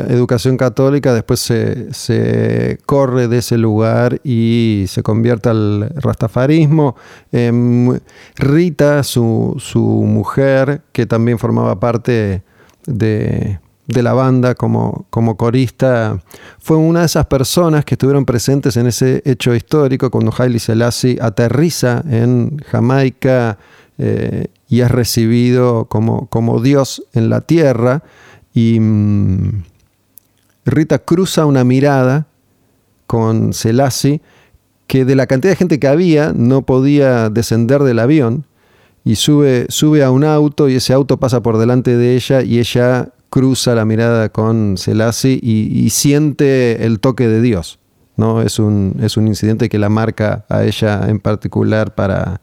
educación 0.09 0.55
católica, 0.55 1.15
después 1.15 1.39
se, 1.39 2.77
corre 2.85 3.27
de 3.27 3.39
ese 3.39 3.57
lugar 3.57 4.21
y 4.23 4.85
se 4.87 5.01
convierte 5.01 5.49
al 5.49 5.89
rastafarismo. 5.95 6.95
Em, 7.31 7.99
Rita, 8.35 9.01
su, 9.01 9.57
mujer, 10.05 10.81
que 10.91 11.07
también 11.07 11.39
formaba 11.39 11.79
parte 11.79 12.43
de, 12.85 13.59
la 13.87 14.13
banda 14.13 14.55
como, 14.55 15.05
como, 15.09 15.35
corista, 15.35 16.19
fue 16.59 16.77
una 16.77 17.01
de 17.01 17.05
esas 17.07 17.25
personas 17.25 17.83
que 17.85 17.95
estuvieron 17.95 18.25
presentes 18.25 18.77
en 18.77 18.87
ese 18.87 19.21
hecho 19.25 19.53
histórico 19.53 20.09
cuando 20.09 20.33
Haile 20.37 20.59
Selassie 20.59 21.17
aterriza 21.21 22.03
en 22.09 22.57
Jamaica 22.69 23.57
eh, 23.97 24.47
y 24.69 24.81
es 24.81 24.89
recibido 24.89 25.85
como, 25.85 26.27
como, 26.27 26.61
Dios 26.61 27.03
en 27.13 27.29
la 27.29 27.41
tierra. 27.41 28.03
Y 28.53 28.79
mm, 28.79 29.63
Rita 30.65 30.99
cruza 30.99 31.45
una 31.45 31.63
mirada 31.63 32.27
con 33.05 33.53
Selassie 33.53 34.21
que 34.87 35.05
de 35.05 35.15
la 35.15 35.27
cantidad 35.27 35.51
de 35.51 35.57
gente 35.57 35.79
que 35.79 35.87
había 35.87 36.33
no 36.33 36.63
podía 36.63 37.29
descender 37.29 37.83
del 37.83 37.99
avión 37.99 38.45
y 39.03 39.15
sube, 39.15 39.65
sube 39.69 40.03
a 40.03 40.11
un 40.11 40.23
auto 40.23 40.69
y 40.69 40.75
ese 40.75 40.93
auto 40.93 41.17
pasa 41.17 41.41
por 41.41 41.57
delante 41.57 41.97
de 41.97 42.15
ella 42.15 42.41
y 42.41 42.59
ella 42.59 43.09
cruza 43.33 43.73
la 43.73 43.83
mirada 43.83 44.29
con 44.29 44.77
Selassie 44.77 45.39
y, 45.41 45.89
siente 45.89 46.85
el 46.85 46.99
toque 46.99 47.27
de 47.27 47.41
Dios. 47.41 47.79
¿no? 48.15 48.43
Es, 48.43 48.59
un, 48.59 48.97
es 49.01 49.17
un 49.17 49.27
incidente 49.27 49.69
que 49.69 49.79
la 49.79 49.89
marca 49.89 50.45
a 50.49 50.63
ella 50.63 51.07
en 51.07 51.19
particular 51.19 51.95
para, 51.95 52.41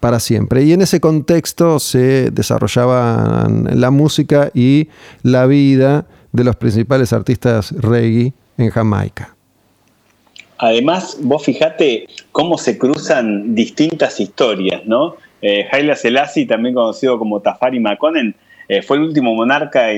para 0.00 0.18
siempre. 0.18 0.64
Y 0.64 0.72
en 0.72 0.82
ese 0.82 0.98
contexto 0.98 1.78
se 1.78 2.32
desarrollaba 2.32 3.46
la 3.72 3.92
música 3.92 4.50
y 4.52 4.88
la 5.22 5.46
vida 5.46 6.06
de 6.32 6.42
los 6.42 6.56
principales 6.56 7.12
artistas 7.12 7.70
reggae 7.70 8.32
en 8.58 8.70
Jamaica. 8.70 9.36
Además, 10.58 11.18
vos 11.20 11.44
fijate 11.44 12.08
cómo 12.32 12.58
se 12.58 12.78
cruzan 12.78 13.54
distintas 13.54 14.18
historias, 14.18 14.84
¿no? 14.86 15.14
Eh, 15.40 15.68
Haile 15.70 15.94
Selassie, 15.94 16.46
también 16.46 16.74
conocido 16.74 17.16
como 17.16 17.40
Tafari 17.40 17.78
Makonnen, 17.78 18.34
eh, 18.68 18.82
fue 18.82 18.96
el 18.96 19.04
último 19.04 19.34
monarca 19.34 19.88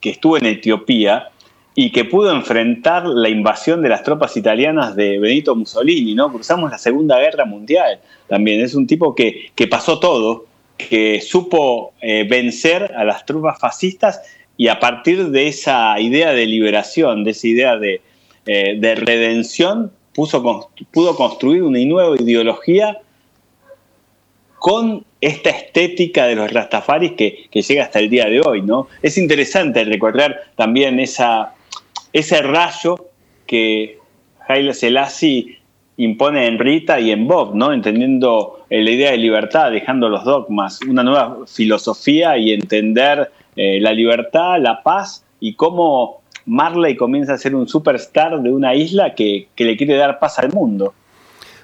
que 0.00 0.10
estuvo 0.10 0.36
en 0.36 0.46
Etiopía 0.46 1.30
y 1.74 1.92
que 1.92 2.04
pudo 2.04 2.32
enfrentar 2.32 3.06
la 3.06 3.28
invasión 3.28 3.80
de 3.82 3.88
las 3.88 4.02
tropas 4.02 4.36
italianas 4.36 4.96
de 4.96 5.18
Benito 5.18 5.54
Mussolini, 5.54 6.14
¿no? 6.14 6.32
Cruzamos 6.32 6.70
la 6.70 6.78
Segunda 6.78 7.18
Guerra 7.18 7.44
Mundial 7.44 8.00
también. 8.28 8.60
Es 8.60 8.74
un 8.74 8.86
tipo 8.86 9.14
que, 9.14 9.52
pasó 9.70 10.00
todo, 10.00 10.46
que 10.76 11.20
supo 11.20 11.92
eh, 12.00 12.26
vencer 12.28 12.92
a 12.96 13.04
las 13.04 13.24
tropas 13.24 13.58
fascistas 13.58 14.20
y 14.56 14.68
a 14.68 14.80
partir 14.80 15.30
de 15.30 15.48
esa 15.48 15.98
idea 16.00 16.32
de 16.32 16.46
liberación, 16.46 17.24
de 17.24 17.30
esa 17.30 17.46
idea 17.46 17.76
de, 17.76 18.00
eh, 18.46 18.94
redención, 18.96 19.92
puso, 20.12 20.70
pudo 20.90 21.16
construir 21.16 21.62
una 21.62 21.78
nueva 21.84 22.16
ideología 22.16 22.98
con 24.58 25.04
esta 25.20 25.50
estética 25.50 26.26
de 26.26 26.36
los 26.36 26.50
Rastafaris 26.52 27.12
que, 27.12 27.46
que, 27.50 27.62
llega 27.62 27.84
hasta 27.84 27.98
el 27.98 28.08
día 28.08 28.26
de 28.26 28.40
hoy, 28.40 28.62
¿no? 28.62 28.88
Es 29.02 29.18
interesante 29.18 29.84
recordar 29.84 30.40
también 30.56 30.98
esa, 30.98 31.54
ese 32.12 32.42
rayo 32.42 32.96
que 33.46 33.98
Haile 34.48 34.74
Selassie 34.74 35.58
impone 35.96 36.46
en 36.46 36.58
Rita 36.58 36.98
y 36.98 37.10
en 37.10 37.28
Bob, 37.28 37.54
¿no? 37.54 37.72
entendiendo 37.72 38.64
eh, 38.70 38.82
la 38.82 38.90
idea 38.90 39.10
de 39.10 39.18
libertad, 39.18 39.70
dejando 39.70 40.08
los 40.08 40.24
dogmas, 40.24 40.80
una 40.82 41.02
nueva 41.02 41.40
filosofía 41.46 42.38
y 42.38 42.52
entender 42.52 43.30
eh, 43.54 43.78
la 43.80 43.92
libertad, 43.92 44.58
la 44.60 44.82
paz 44.82 45.24
y 45.40 45.54
cómo 45.54 46.22
Marley 46.46 46.96
comienza 46.96 47.34
a 47.34 47.38
ser 47.38 47.54
un 47.54 47.68
superstar 47.68 48.40
de 48.40 48.50
una 48.50 48.74
isla 48.74 49.14
que, 49.14 49.48
que 49.54 49.64
le 49.64 49.76
quiere 49.76 49.96
dar 49.96 50.18
paz 50.18 50.38
al 50.38 50.52
mundo. 50.52 50.94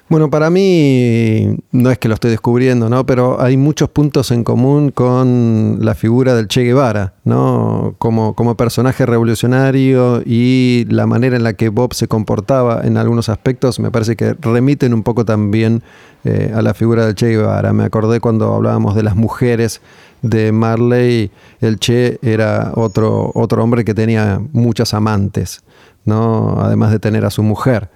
Bueno, 0.09 0.29
para 0.29 0.49
mí 0.49 1.57
no 1.73 1.91
es 1.91 1.97
que 1.97 2.07
lo 2.07 2.13
estoy 2.13 2.31
descubriendo, 2.31 2.87
¿no? 2.87 3.05
Pero 3.05 3.41
hay 3.41 3.57
muchos 3.57 3.89
puntos 3.89 4.31
en 4.31 4.45
común 4.45 4.89
con 4.91 5.79
la 5.81 5.95
figura 5.95 6.33
del 6.33 6.47
Che 6.47 6.63
Guevara, 6.63 7.15
¿no? 7.25 7.95
Como, 7.97 8.33
como 8.33 8.55
personaje 8.55 9.05
revolucionario 9.05 10.21
y 10.25 10.85
la 10.87 11.07
manera 11.07 11.35
en 11.35 11.43
la 11.43 11.53
que 11.53 11.67
Bob 11.67 11.93
se 11.93 12.07
comportaba 12.07 12.83
en 12.85 12.95
algunos 12.95 13.27
aspectos 13.27 13.81
me 13.81 13.91
parece 13.91 14.15
que 14.15 14.33
remiten 14.39 14.93
un 14.93 15.03
poco 15.03 15.25
también 15.25 15.83
eh, 16.23 16.53
a 16.55 16.61
la 16.61 16.73
figura 16.73 17.05
del 17.05 17.15
Che 17.15 17.27
Guevara. 17.27 17.73
Me 17.73 17.83
acordé 17.83 18.21
cuando 18.21 18.53
hablábamos 18.53 18.95
de 18.95 19.03
las 19.03 19.17
mujeres 19.17 19.81
de 20.21 20.53
Marley, 20.53 21.31
el 21.59 21.79
Che 21.79 22.17
era 22.21 22.71
otro, 22.75 23.33
otro 23.35 23.61
hombre 23.61 23.83
que 23.83 23.93
tenía 23.93 24.41
muchas 24.53 24.93
amantes, 24.93 25.63
¿no? 26.05 26.61
Además 26.61 26.91
de 26.91 26.99
tener 26.99 27.25
a 27.25 27.29
su 27.29 27.43
mujer. 27.43 27.89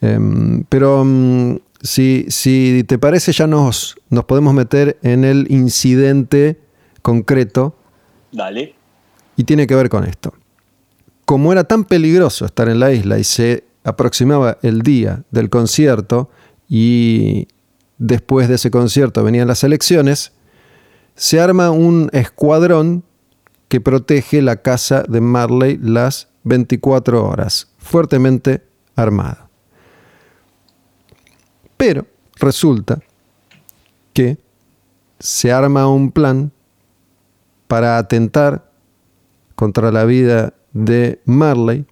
Em, 0.00 0.64
pero 0.68 1.04
mm, 1.04 1.56
si, 1.82 2.26
si, 2.28 2.84
te 2.86 2.98
parece, 2.98 3.32
ya 3.32 3.46
nos, 3.46 3.96
nos 4.08 4.24
podemos 4.24 4.54
meter 4.54 4.98
en 5.02 5.24
el 5.24 5.46
incidente 5.50 6.60
concreto. 7.02 7.76
Dale. 8.32 8.74
Y 9.36 9.44
tiene 9.44 9.66
que 9.66 9.74
ver 9.74 9.88
con 9.88 10.04
esto. 10.04 10.34
Como 11.24 11.52
era 11.52 11.64
tan 11.64 11.84
peligroso 11.84 12.44
estar 12.44 12.68
en 12.68 12.80
la 12.80 12.92
isla 12.92 13.18
y 13.18 13.24
se 13.24 13.64
aproximaba 13.84 14.58
el 14.62 14.82
día 14.82 15.22
del 15.30 15.48
concierto 15.48 16.30
y 16.68 17.48
después 17.98 18.48
de 18.48 18.56
ese 18.56 18.70
concierto 18.70 19.22
venían 19.22 19.48
las 19.48 19.64
elecciones, 19.64 20.32
se 21.14 21.40
arma 21.40 21.70
un 21.70 22.08
escuadrón 22.12 23.04
que 23.68 23.80
protege 23.80 24.42
la 24.42 24.56
casa 24.56 25.04
de 25.06 25.20
Marley 25.20 25.78
las 25.80 26.28
24 26.44 27.24
horas, 27.24 27.68
fuertemente 27.78 28.62
armado. 28.96 29.49
Pero 31.80 32.04
resulta 32.38 33.00
que 34.12 34.36
se 35.18 35.50
arma 35.50 35.88
un 35.88 36.12
plan 36.12 36.52
para 37.68 37.96
atentar 37.96 38.70
contra 39.54 39.90
la 39.90 40.04
vida 40.04 40.52
de 40.74 41.22
Marley. 41.24 41.86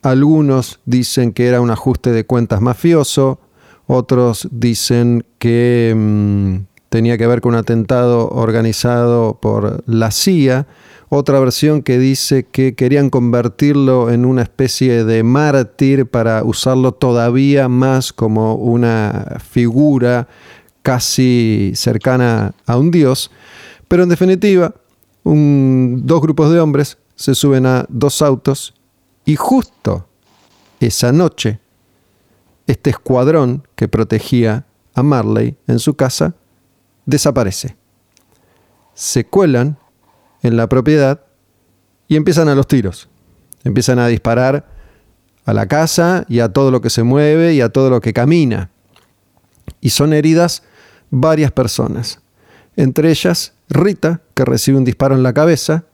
Algunos 0.00 0.80
dicen 0.86 1.34
que 1.34 1.48
era 1.48 1.60
un 1.60 1.70
ajuste 1.70 2.12
de 2.12 2.24
cuentas 2.24 2.62
mafioso, 2.62 3.38
otros 3.86 4.48
dicen 4.52 5.26
que 5.38 5.92
mm, 5.94 6.56
tenía 6.88 7.18
que 7.18 7.26
ver 7.26 7.40
con 7.40 7.54
un 7.54 7.58
atentado 7.58 8.28
organizado 8.30 9.38
por 9.40 9.82
la 9.86 10.10
CIA, 10.10 10.66
otra 11.08 11.38
versión 11.38 11.82
que 11.82 11.98
dice 11.98 12.44
que 12.44 12.74
querían 12.74 13.10
convertirlo 13.10 14.10
en 14.10 14.24
una 14.24 14.42
especie 14.42 15.04
de 15.04 15.22
mártir 15.22 16.06
para 16.06 16.42
usarlo 16.42 16.92
todavía 16.92 17.68
más 17.68 18.12
como 18.12 18.56
una 18.56 19.38
figura 19.48 20.28
casi 20.82 21.72
cercana 21.74 22.54
a 22.66 22.76
un 22.76 22.90
dios. 22.90 23.30
Pero 23.88 24.02
en 24.02 24.08
definitiva, 24.08 24.74
dos 25.24 26.20
grupos 26.20 26.50
de 26.50 26.60
hombres 26.60 26.98
se 27.14 27.34
suben 27.34 27.66
a 27.66 27.86
dos 27.88 28.20
autos 28.20 28.74
y 29.24 29.36
justo 29.36 30.06
esa 30.80 31.12
noche, 31.12 31.60
este 32.66 32.90
escuadrón 32.90 33.66
que 33.74 33.88
protegía 33.88 34.66
a 34.94 35.02
Marley 35.02 35.56
en 35.66 35.78
su 35.78 35.94
casa 35.94 36.34
desaparece. 37.06 37.76
Se 38.94 39.26
cuelan 39.26 39.78
en 40.42 40.56
la 40.56 40.68
propiedad 40.68 41.22
y 42.08 42.16
empiezan 42.16 42.48
a 42.48 42.54
los 42.54 42.68
tiros. 42.68 43.08
Empiezan 43.64 43.98
a 43.98 44.08
disparar 44.08 44.68
a 45.44 45.52
la 45.52 45.66
casa 45.66 46.24
y 46.28 46.40
a 46.40 46.52
todo 46.52 46.70
lo 46.70 46.80
que 46.80 46.90
se 46.90 47.02
mueve 47.02 47.54
y 47.54 47.60
a 47.60 47.70
todo 47.70 47.88
lo 47.90 48.00
que 48.00 48.12
camina. 48.12 48.70
Y 49.80 49.90
son 49.90 50.12
heridas 50.12 50.62
varias 51.10 51.52
personas. 51.52 52.20
Entre 52.76 53.10
ellas 53.10 53.54
Rita, 53.68 54.20
que 54.34 54.44
recibe 54.44 54.78
un 54.78 54.84
disparo 54.84 55.14
en 55.14 55.22
la 55.22 55.32
cabeza, 55.32 55.84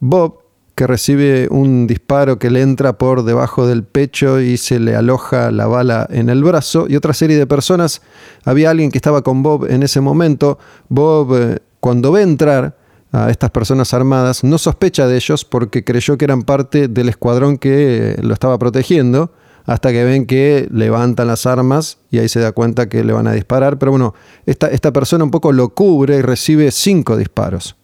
Bob, 0.00 0.43
que 0.74 0.86
recibe 0.86 1.46
un 1.50 1.86
disparo 1.86 2.38
que 2.38 2.50
le 2.50 2.60
entra 2.60 2.98
por 2.98 3.22
debajo 3.22 3.66
del 3.66 3.84
pecho 3.84 4.40
y 4.40 4.56
se 4.56 4.80
le 4.80 4.96
aloja 4.96 5.50
la 5.50 5.66
bala 5.66 6.06
en 6.10 6.28
el 6.28 6.42
brazo, 6.42 6.86
y 6.88 6.96
otra 6.96 7.12
serie 7.14 7.38
de 7.38 7.46
personas. 7.46 8.02
Había 8.44 8.70
alguien 8.70 8.90
que 8.90 8.98
estaba 8.98 9.22
con 9.22 9.42
Bob 9.42 9.66
en 9.70 9.82
ese 9.82 10.00
momento. 10.00 10.58
Bob, 10.88 11.34
eh, 11.36 11.58
cuando 11.80 12.10
ve 12.10 12.22
entrar 12.22 12.76
a 13.12 13.30
estas 13.30 13.50
personas 13.50 13.94
armadas, 13.94 14.42
no 14.42 14.58
sospecha 14.58 15.06
de 15.06 15.16
ellos 15.16 15.44
porque 15.44 15.84
creyó 15.84 16.18
que 16.18 16.24
eran 16.24 16.42
parte 16.42 16.88
del 16.88 17.08
escuadrón 17.08 17.58
que 17.58 18.18
lo 18.20 18.34
estaba 18.34 18.58
protegiendo 18.58 19.32
hasta 19.66 19.92
que 19.92 20.04
ven 20.04 20.26
que 20.26 20.68
levantan 20.70 21.28
las 21.28 21.46
armas 21.46 21.98
y 22.10 22.18
ahí 22.18 22.28
se 22.28 22.40
da 22.40 22.52
cuenta 22.52 22.88
que 22.88 23.04
le 23.04 23.12
van 23.12 23.28
a 23.28 23.32
disparar. 23.32 23.78
Pero 23.78 23.92
bueno, 23.92 24.14
esta, 24.44 24.66
esta 24.68 24.92
persona 24.92 25.22
un 25.22 25.30
poco 25.30 25.52
lo 25.52 25.70
cubre 25.70 26.16
y 26.16 26.22
recibe 26.22 26.70
cinco 26.72 27.16
disparos. 27.16 27.76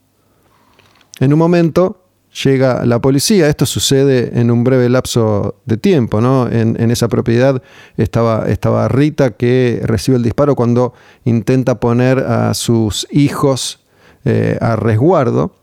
En 1.20 1.32
un 1.32 1.38
momento 1.38 1.99
llega 2.44 2.84
la 2.86 3.00
policía, 3.00 3.48
esto 3.48 3.66
sucede 3.66 4.38
en 4.38 4.50
un 4.50 4.62
breve 4.64 4.88
lapso 4.88 5.56
de 5.64 5.76
tiempo, 5.76 6.20
¿no? 6.20 6.48
En, 6.48 6.90
esa 6.90 7.08
propiedad 7.08 7.62
estaba, 7.96 8.48
estaba 8.48 8.88
Rita 8.88 9.32
que 9.32 9.80
recibe 9.84 10.16
el 10.16 10.22
disparo 10.22 10.54
cuando 10.54 10.94
intenta 11.24 11.80
poner 11.80 12.20
a 12.20 12.54
sus 12.54 13.06
hijos 13.10 13.80
eh, 14.24 14.58
a 14.60 14.76
resguardo 14.76 15.54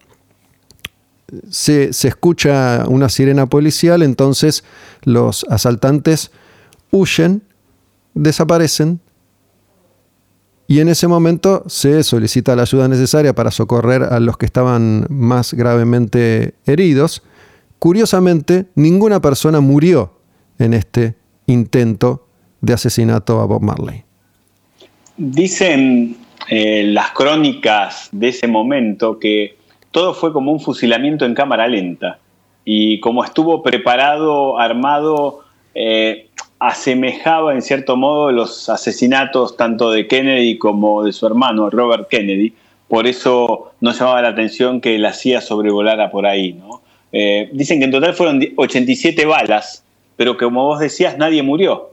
se, 1.50 1.90
escucha 1.90 2.86
una 2.88 3.10
sirena 3.10 3.48
policial, 3.48 4.02
entonces 4.02 4.64
los 5.04 5.46
asaltantes 5.50 6.32
huyen, 6.92 7.44
desaparecen 8.14 9.00
y 10.68 10.82
en 10.82 10.90
ese 10.90 11.08
momento 11.08 11.64
se 11.68 12.04
solicita 12.04 12.56
la 12.56 12.64
ayuda 12.64 12.90
necesaria 12.90 13.34
para 13.34 13.52
socorrer 13.52 14.04
a 14.04 14.20
los 14.20 14.38
que 14.38 14.46
estaban 14.46 15.06
más 15.10 15.54
gravemente 15.54 16.56
heridos. 16.66 17.24
Curiosamente, 17.80 18.66
ninguna 18.76 19.22
persona 19.22 19.62
murió 19.62 20.12
en 20.60 20.74
este 20.74 21.16
intento 21.46 22.28
de 22.60 22.74
asesinato 22.74 23.40
a 23.40 23.46
Bob 23.46 23.62
Marley. 23.62 24.04
Dicen 25.16 26.18
eh, 26.50 26.84
las 26.84 27.12
crónicas 27.12 28.10
de 28.12 28.30
ese 28.30 28.48
momento 28.48 29.20
que 29.20 29.56
todo 29.92 30.14
fue 30.14 30.34
como 30.34 30.52
un 30.52 30.60
fusilamiento 30.60 31.24
en 31.24 31.34
cámara 31.34 31.68
lenta. 31.68 32.20
Y 32.66 33.00
como 33.00 33.24
estuvo 33.24 33.64
preparado, 33.64 34.60
armado, 34.60 35.46
eh, 35.74 36.27
asemejaba 36.60 37.54
en 37.54 37.62
cierto 37.62 37.96
modo 37.96 38.32
los 38.32 38.70
asesinatos 38.70 39.56
tanto 39.58 39.92
de 39.92 40.08
Kennedy 40.08 40.58
como 40.58 41.04
de 41.04 41.14
su 41.14 41.26
hermano 41.26 41.70
Robert 41.70 42.08
Kennedy. 42.10 42.54
Por 42.88 43.06
eso 43.08 43.74
no 43.82 43.92
llamaba 43.92 44.22
la 44.22 44.30
atención 44.30 44.82
que 44.82 44.98
la 44.98 45.14
CIA 45.14 45.42
sobrevolara 45.42 46.10
por 46.10 46.26
ahí. 46.26 46.54
¿no? 46.54 46.82
Eh, 47.12 47.50
dicen 47.54 47.80
que 47.80 47.86
en 47.86 47.92
total 47.92 48.14
fueron 48.14 48.42
87 48.56 49.26
balas, 49.26 49.84
pero 50.16 50.38
que 50.38 50.46
como 50.46 50.66
vos 50.66 50.80
decías, 50.80 51.18
nadie 51.18 51.44
murió. 51.44 51.90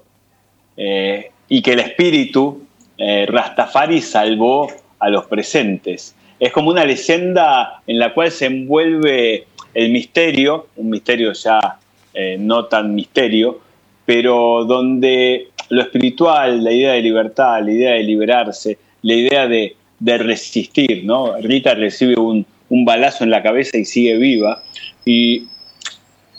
Eh, 0.77 1.31
y 1.49 1.63
que 1.63 1.73
el 1.73 1.81
espíritu 1.81 2.63
Rastafari 2.97 4.01
salvó 4.01 4.69
a 4.99 5.09
los 5.09 5.27
presentes 5.27 6.15
es 6.45 6.53
como 6.53 6.71
una 6.71 6.85
leyenda 6.85 7.81
en 7.87 7.99
la 7.99 8.13
cual 8.13 8.31
se 8.31 8.47
envuelve 8.47 9.47
el 9.73 9.91
misterio, 9.91 10.69
un 10.77 10.91
misterio 10.91 11.33
ya 11.33 11.79
eh, 12.13 12.37
no 12.39 12.67
tan 12.67 12.95
misterio, 12.95 13.61
pero 14.07 14.65
donde 14.65 15.49
lo 15.71 15.83
espiritual, 15.83 16.63
la 16.63 16.73
idea 16.73 16.93
de 16.93 17.03
libertad, 17.03 17.63
la 17.63 17.73
idea 17.73 17.93
de 17.93 18.03
liberarse, 18.03 18.79
la 19.03 19.15
idea 19.15 19.47
de, 19.47 19.77
resistir, 20.19 21.05
¿no? 21.05 21.37
Rita 21.41 21.75
recibe 21.75 22.17
un, 22.17 22.45
balazo 22.85 23.25
en 23.25 23.31
la 23.31 23.43
cabeza 23.43 23.79
y 23.79 23.85
sigue 23.85 24.17
viva, 24.19 24.63
y 25.05 25.47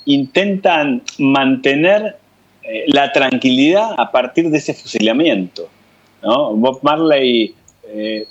intentan 0.05 1.01
mantener 1.17 2.17
eh, 2.63 2.83
la 2.87 3.11
tranquilidad 3.11 3.95
a 3.97 4.11
partir 4.11 4.49
de 4.49 4.57
ese 4.57 4.73
fusilamiento. 4.73 5.69
Bob 6.21 6.79
Marley 6.81 7.55
eh, 7.87 8.27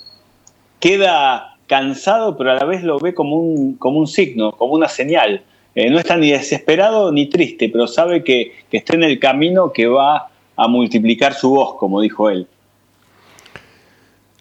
queda 0.80 1.56
cansado, 1.66 2.36
pero 2.36 2.52
a 2.52 2.54
la 2.54 2.64
vez 2.64 2.82
lo 2.82 2.98
ve 2.98 3.14
como 3.14 3.36
un, 3.36 3.74
como 3.74 3.98
un 3.98 4.06
signo, 4.06 4.52
como 4.52 4.74
una 4.74 4.88
señal. 4.88 5.42
Eh, 5.74 5.90
no 5.90 5.98
está 5.98 6.16
ni 6.16 6.30
desesperado 6.30 7.10
ni 7.10 7.28
triste, 7.28 7.68
pero 7.68 7.86
sabe 7.86 8.22
que, 8.22 8.52
que 8.70 8.76
está 8.76 8.94
en 8.94 9.02
el 9.02 9.18
camino 9.18 9.72
que 9.72 9.86
va 9.86 10.28
a 10.56 10.68
multiplicar 10.68 11.34
su 11.34 11.50
voz, 11.50 11.76
como 11.78 12.00
dijo 12.00 12.30
él. 12.30 12.46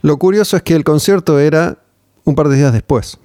Lo 0.02 0.18
curioso 0.18 0.58
es 0.58 0.64
que 0.64 0.76
el 0.76 0.84
concierto 0.84 1.40
era 1.40 1.78
un 2.24 2.36
par 2.36 2.50
de 2.50 2.58
días 2.58 2.74
después. 2.74 3.18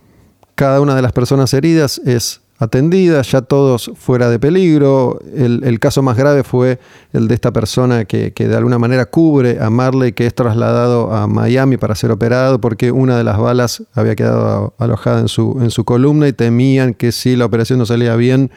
Cada 0.55 0.81
una 0.81 0.95
de 0.95 1.03
las 1.03 1.13
personas 1.13 1.53
heridas 1.53 2.01
es 2.05 2.41
atendida, 2.59 3.23
ya 3.23 3.41
todos 3.41 3.91
fuera 3.95 4.29
de 4.29 4.39
peligro. 4.39 5.21
El, 5.35 5.79
caso 5.79 6.03
más 6.03 6.17
grave 6.17 6.43
fue 6.43 6.79
el 7.13 7.29
de 7.29 7.35
esta 7.35 7.53
persona 7.53 8.05
que, 8.05 8.31
de 8.31 8.57
alguna 8.57 8.79
manera 8.79 9.07
cubre 9.07 9.59
a 9.61 9.71
Marley, 9.71 10.13
que 10.13 10.27
es 10.27 10.35
trasladado 10.35 11.13
a 11.13 11.27
Miami 11.27 11.77
para 11.77 11.95
ser 11.95 12.11
operado 12.11 12.61
porque 12.61 12.91
una 12.91 13.17
de 13.17 13.25
las 13.25 13.39
balas 13.39 13.83
había 13.95 14.17
quedado 14.17 14.75
alojada 14.79 15.21
en 15.21 15.29
su, 15.29 15.59
en 15.61 15.71
su 15.71 15.85
columna 15.85 16.27
y 16.29 16.33
temían 16.33 16.95
que 16.95 17.13
si 17.13 17.37
la 17.37 17.45
operación 17.45 17.79
no 17.79 17.87
salía 17.87 18.17
bien 18.17 18.51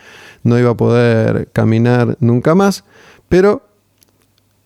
no 0.43 0.57
iba 0.57 0.71
a 0.71 0.75
poder 0.75 1.49
caminar 1.53 2.17
nunca 2.19 2.55
más. 2.55 2.83
Pero 3.29 3.70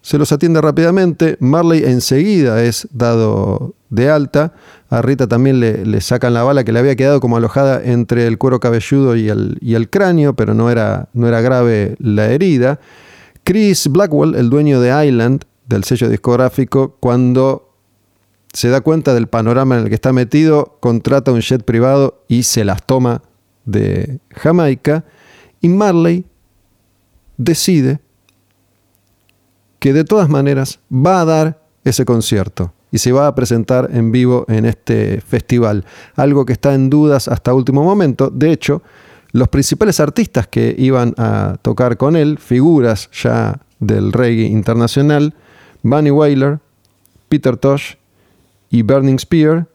se 0.06 0.20
los 0.20 0.32
atiende 0.32 0.62
rápidamente. 0.62 1.36
Marley 1.40 1.84
enseguida 1.84 2.62
es 2.64 2.88
dado 2.92 3.74
de 3.90 4.12
alta. 4.12 4.54
A 4.92 5.02
Rita 5.02 5.26
también 5.26 5.60
le, 5.60 6.00
sacan 6.00 6.36
la 6.36 6.44
bala 6.44 6.64
que 6.64 6.72
le 6.72 6.78
había 6.78 6.96
quedado 6.96 7.20
como 7.20 7.38
alojada 7.38 7.84
entre 7.84 8.28
el 8.28 8.38
cuero 8.38 8.60
cabelludo 8.60 9.16
y 9.16 9.30
el, 9.30 9.58
y 9.62 9.74
el 9.74 9.90
cráneo, 9.90 10.36
pero 10.36 10.54
no 10.54 10.70
era, 10.70 11.10
no 11.14 11.28
era 11.28 11.42
grave 11.42 11.96
la 11.98 12.28
herida. 12.28 12.80
Chris 13.44 13.88
Blackwell, 13.88 14.36
el 14.36 14.52
dueño 14.52 14.80
de 14.80 15.08
Island, 15.08 15.46
del 15.66 15.84
sello 15.84 16.08
discográfico, 16.08 16.98
cuando 17.00 17.74
se 18.54 18.70
da 18.70 18.82
cuenta 18.82 19.16
del 19.16 19.26
panorama 19.26 19.76
en 19.76 19.86
el 19.86 19.90
que 19.90 19.96
está 19.96 20.14
metido, 20.14 20.78
contrata 20.82 21.32
un 21.32 21.42
jet 21.42 21.64
privado 21.64 22.24
y 22.28 22.44
se 22.44 22.64
las 22.64 22.86
toma 22.86 23.24
de 23.66 24.20
Jamaica. 24.36 25.04
Y 25.62 25.70
Marley 25.70 26.26
decide 27.38 28.05
que 29.86 29.94
de 29.94 30.04
todas 30.04 30.30
maneras 30.30 30.80
va 30.92 31.22
a 31.22 31.26
dar 31.26 31.62
ese 31.84 32.06
concierto 32.06 32.74
y 32.92 32.98
se 32.98 33.12
va 33.12 33.28
a 33.28 33.36
presentar 33.36 33.88
en 33.94 34.12
vivo 34.12 34.44
en 34.48 34.66
este 34.66 35.22
festival. 35.22 35.86
Algo 36.16 36.44
que 36.44 36.54
está 36.54 36.74
en 36.74 36.90
dudas 36.90 37.28
hasta 37.28 37.54
último 37.54 37.84
momento. 37.84 38.32
De 38.32 38.52
hecho, 38.52 38.82
los 39.32 39.48
principales 39.48 40.00
artistas 40.00 40.48
que 40.48 40.74
iban 40.76 41.14
a 41.20 41.58
tocar 41.62 41.98
con 41.98 42.16
él, 42.16 42.40
figuras 42.40 43.12
ya 43.12 43.62
del 43.80 44.12
reggae 44.12 44.48
internacional, 44.48 45.36
Bunny 45.84 46.10
Wailer, 46.10 46.58
Peter 47.30 47.56
Tosh 47.56 47.94
y 48.72 48.82
Burning 48.82 49.20
Spear, 49.20 49.68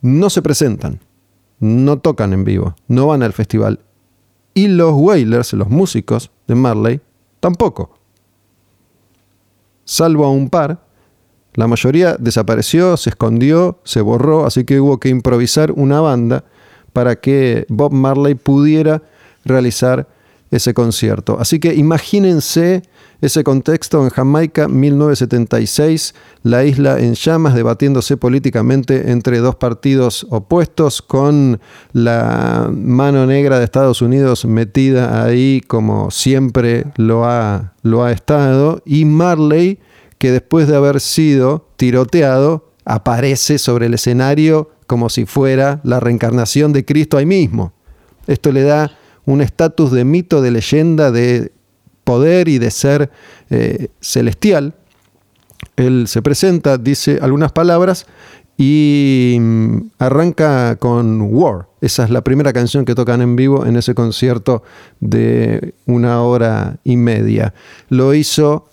no 0.00 0.30
se 0.30 0.40
presentan, 0.40 0.98
no 1.58 1.98
tocan 1.98 2.32
en 2.32 2.44
vivo, 2.44 2.74
no 2.88 3.08
van 3.08 3.22
al 3.22 3.34
festival. 3.34 3.80
Y 4.54 4.68
los 4.68 4.94
Wailers, 4.94 5.52
los 5.52 5.68
músicos 5.68 6.30
de 6.46 6.54
Marley, 6.54 7.02
tampoco 7.40 7.99
salvo 9.90 10.24
a 10.24 10.30
un 10.30 10.48
par. 10.48 10.78
La 11.54 11.66
mayoría 11.66 12.16
desapareció, 12.16 12.96
se 12.96 13.10
escondió, 13.10 13.80
se 13.82 14.00
borró, 14.00 14.46
así 14.46 14.64
que 14.64 14.78
hubo 14.78 15.00
que 15.00 15.08
improvisar 15.08 15.72
una 15.72 16.00
banda 16.00 16.44
para 16.92 17.16
que 17.16 17.66
Bob 17.68 17.92
Marley 17.92 18.36
pudiera 18.36 19.02
realizar 19.44 20.06
ese 20.50 20.74
concierto. 20.74 21.38
Así 21.38 21.60
que 21.60 21.74
imagínense 21.74 22.82
ese 23.20 23.44
contexto 23.44 24.02
en 24.02 24.10
Jamaica 24.10 24.66
1976, 24.66 26.14
la 26.42 26.64
isla 26.64 26.98
en 26.98 27.14
llamas 27.14 27.54
debatiéndose 27.54 28.16
políticamente 28.16 29.10
entre 29.10 29.38
dos 29.38 29.56
partidos 29.56 30.26
opuestos 30.30 31.02
con 31.02 31.60
la 31.92 32.70
mano 32.72 33.26
negra 33.26 33.58
de 33.58 33.64
Estados 33.64 34.00
Unidos 34.00 34.44
metida 34.46 35.22
ahí 35.22 35.60
como 35.66 36.10
siempre 36.10 36.86
lo 36.96 37.26
ha, 37.26 37.74
lo 37.82 38.04
ha 38.04 38.12
estado 38.12 38.82
y 38.86 39.04
Marley 39.04 39.78
que 40.18 40.32
después 40.32 40.66
de 40.66 40.76
haber 40.76 41.00
sido 41.00 41.66
tiroteado 41.76 42.70
aparece 42.84 43.58
sobre 43.58 43.86
el 43.86 43.94
escenario 43.94 44.70
como 44.86 45.08
si 45.08 45.26
fuera 45.26 45.80
la 45.84 46.00
reencarnación 46.00 46.72
de 46.72 46.84
Cristo 46.84 47.18
ahí 47.18 47.26
mismo. 47.26 47.72
Esto 48.26 48.50
le 48.50 48.62
da 48.62 48.90
un 49.26 49.40
estatus 49.40 49.92
de 49.92 50.04
mito, 50.04 50.42
de 50.42 50.50
leyenda, 50.50 51.10
de 51.10 51.52
poder 52.04 52.48
y 52.48 52.58
de 52.58 52.70
ser 52.70 53.10
eh, 53.50 53.88
celestial. 54.00 54.74
Él 55.76 56.06
se 56.08 56.22
presenta, 56.22 56.78
dice 56.78 57.18
algunas 57.22 57.52
palabras 57.52 58.06
y 58.56 59.38
mm, 59.40 59.78
arranca 59.98 60.76
con 60.76 61.22
War. 61.22 61.68
Esa 61.80 62.04
es 62.04 62.10
la 62.10 62.22
primera 62.22 62.52
canción 62.52 62.84
que 62.84 62.94
tocan 62.94 63.22
en 63.22 63.36
vivo 63.36 63.64
en 63.64 63.76
ese 63.76 63.94
concierto 63.94 64.62
de 65.00 65.74
una 65.86 66.22
hora 66.22 66.78
y 66.84 66.96
media. 66.96 67.54
Lo 67.88 68.12
hizo 68.12 68.68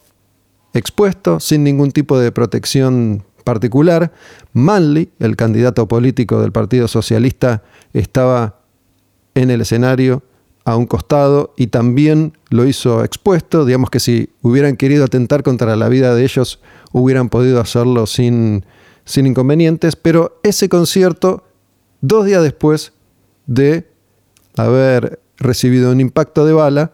expuesto, 0.74 1.40
sin 1.40 1.64
ningún 1.64 1.92
tipo 1.92 2.20
de 2.20 2.32
protección 2.32 3.24
particular. 3.46 4.12
Manley, 4.52 5.10
el 5.20 5.38
candidato 5.38 5.88
político 5.88 6.42
del 6.42 6.52
Partido 6.52 6.90
Socialista, 6.90 7.64
estaba 7.94 8.60
en 9.36 9.52
el 9.52 9.62
escenario 9.62 10.24
a 10.68 10.76
un 10.76 10.86
costado 10.86 11.54
y 11.56 11.68
también 11.68 12.34
lo 12.50 12.66
hizo 12.66 13.04
expuesto. 13.04 13.66
Digamos 13.66 13.90
que 13.90 14.00
si 14.00 14.30
hubieran 14.42 14.76
querido 14.76 15.06
atentar 15.06 15.42
contra 15.42 15.76
la 15.76 15.90
vida 15.90 16.14
de 16.14 16.24
ellos, 16.24 16.60
hubieran 16.92 17.30
podido 17.30 17.60
hacerlo 17.62 18.06
sin 18.06 18.64
sin 19.08 19.26
inconvenientes, 19.26 19.96
pero 19.96 20.40
ese 20.44 20.68
concierto, 20.68 21.46
dos 22.02 22.26
días 22.26 22.44
después 22.44 22.92
de 23.46 23.90
haber 24.58 25.22
recibido 25.38 25.94
un 25.94 26.02
impacto 26.02 26.46
de 26.46 26.52
bala, 26.52 26.92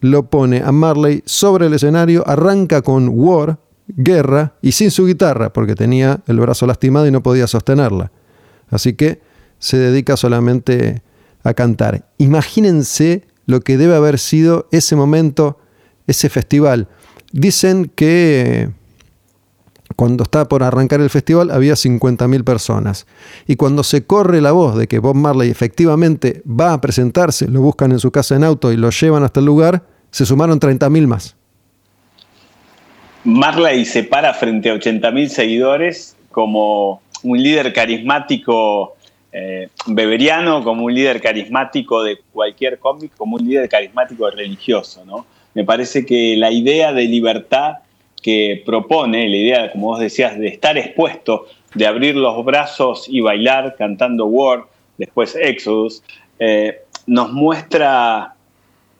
lo 0.00 0.30
pone 0.30 0.62
a 0.62 0.72
Marley 0.72 1.22
sobre 1.26 1.66
el 1.66 1.74
escenario, 1.74 2.26
arranca 2.26 2.80
con 2.80 3.10
War, 3.10 3.58
guerra, 3.86 4.54
y 4.62 4.72
sin 4.72 4.90
su 4.90 5.06
guitarra, 5.06 5.52
porque 5.52 5.74
tenía 5.74 6.22
el 6.26 6.40
brazo 6.40 6.66
lastimado 6.66 7.06
y 7.06 7.10
no 7.10 7.22
podía 7.22 7.46
sostenerla. 7.46 8.10
Así 8.70 8.94
que 8.94 9.20
se 9.58 9.76
dedica 9.76 10.16
solamente 10.16 11.02
a 11.50 11.54
cantar. 11.54 12.06
Imagínense 12.18 13.26
lo 13.46 13.60
que 13.60 13.76
debe 13.76 13.94
haber 13.94 14.18
sido 14.18 14.68
ese 14.72 14.96
momento, 14.96 15.58
ese 16.06 16.28
festival. 16.28 16.88
Dicen 17.32 17.90
que 17.94 18.70
cuando 19.94 20.24
está 20.24 20.48
por 20.48 20.62
arrancar 20.62 21.00
el 21.00 21.10
festival 21.10 21.50
había 21.50 21.74
50.000 21.74 22.44
personas. 22.44 23.06
Y 23.46 23.56
cuando 23.56 23.82
se 23.82 24.04
corre 24.04 24.40
la 24.40 24.52
voz 24.52 24.76
de 24.76 24.88
que 24.88 24.98
Bob 24.98 25.14
Marley 25.14 25.50
efectivamente 25.50 26.42
va 26.48 26.72
a 26.72 26.80
presentarse, 26.80 27.48
lo 27.48 27.60
buscan 27.60 27.92
en 27.92 27.98
su 27.98 28.10
casa 28.10 28.34
en 28.36 28.44
auto 28.44 28.72
y 28.72 28.76
lo 28.76 28.90
llevan 28.90 29.22
hasta 29.22 29.40
el 29.40 29.46
lugar, 29.46 29.84
se 30.10 30.26
sumaron 30.26 30.58
30.000 30.58 31.06
más. 31.06 31.36
Marley 33.24 33.84
se 33.84 34.04
para 34.04 34.34
frente 34.34 34.70
a 34.70 34.74
80.000 34.74 35.28
seguidores 35.28 36.16
como 36.30 37.00
un 37.22 37.42
líder 37.42 37.72
carismático 37.72 38.95
eh, 39.38 39.68
beberiano, 39.86 40.64
como 40.64 40.86
un 40.86 40.94
líder 40.94 41.20
carismático 41.20 42.02
de 42.02 42.20
cualquier 42.32 42.78
cómic, 42.78 43.12
como 43.18 43.36
un 43.36 43.46
líder 43.46 43.68
carismático 43.68 44.30
religioso. 44.30 45.04
¿no? 45.04 45.26
Me 45.52 45.62
parece 45.62 46.06
que 46.06 46.36
la 46.38 46.50
idea 46.50 46.94
de 46.94 47.04
libertad 47.04 47.74
que 48.22 48.62
propone, 48.64 49.28
la 49.28 49.36
idea, 49.36 49.72
como 49.72 49.88
vos 49.88 50.00
decías, 50.00 50.38
de 50.38 50.48
estar 50.48 50.78
expuesto, 50.78 51.48
de 51.74 51.86
abrir 51.86 52.16
los 52.16 52.42
brazos 52.46 53.08
y 53.10 53.20
bailar 53.20 53.76
cantando 53.76 54.24
War, 54.24 54.64
después 54.96 55.36
Exodus, 55.36 56.02
eh, 56.38 56.78
nos 57.06 57.30
muestra 57.30 58.36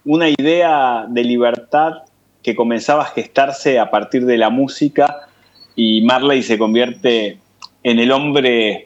una 0.05 0.29
idea 0.29 1.07
de 1.09 1.25
libertad 1.25 2.03
que 2.42 2.55
comenzaba 2.55 3.05
a 3.05 3.07
gestarse 3.07 3.79
a 3.79 3.90
partir 3.90 4.27
de 4.27 4.37
la 4.37 4.51
música 4.51 5.29
y 5.75 6.03
Marley 6.03 6.42
se 6.42 6.59
convierte 6.59 7.38
en 7.83 7.99
el 7.99 8.12
hombre 8.12 8.86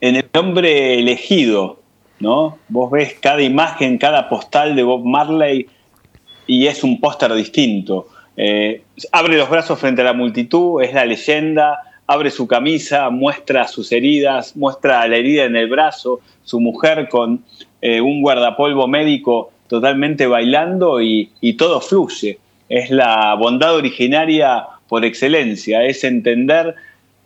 en 0.00 0.16
el 0.16 0.28
hombre 0.36 0.98
elegido, 0.98 1.80
¿no? 2.18 2.58
Vos 2.68 2.90
ves 2.90 3.16
cada 3.20 3.42
imagen, 3.42 3.98
cada 3.98 4.28
postal 4.28 4.76
de 4.76 4.82
Bob 4.82 5.04
Marley 5.04 5.66
y 6.46 6.66
es 6.66 6.82
un 6.82 7.00
póster 7.00 7.32
distinto. 7.34 8.08
Eh, 8.36 8.82
abre 9.12 9.36
los 9.36 9.50
brazos 9.50 9.78
frente 9.78 10.02
a 10.02 10.04
la 10.04 10.12
multitud, 10.12 10.82
es 10.82 10.94
la 10.94 11.04
leyenda, 11.04 11.80
abre 12.06 12.30
su 12.30 12.48
camisa, 12.48 13.08
muestra 13.10 13.68
sus 13.68 13.92
heridas, 13.92 14.56
muestra 14.56 15.06
la 15.06 15.16
herida 15.16 15.44
en 15.44 15.54
el 15.54 15.68
brazo, 15.68 16.20
su 16.42 16.58
mujer 16.58 17.08
con 17.08 17.44
eh, 17.80 18.00
un 18.00 18.20
guardapolvo 18.20 18.88
médico 18.88 19.52
totalmente 19.68 20.26
bailando 20.26 21.00
y, 21.00 21.30
todo 21.56 21.80
fluye. 21.80 22.40
Es 22.68 22.90
la 22.90 23.34
bondad 23.34 23.76
originaria 23.76 24.66
por 24.88 25.04
excelencia, 25.04 25.84
es 25.84 26.02
entender 26.02 26.74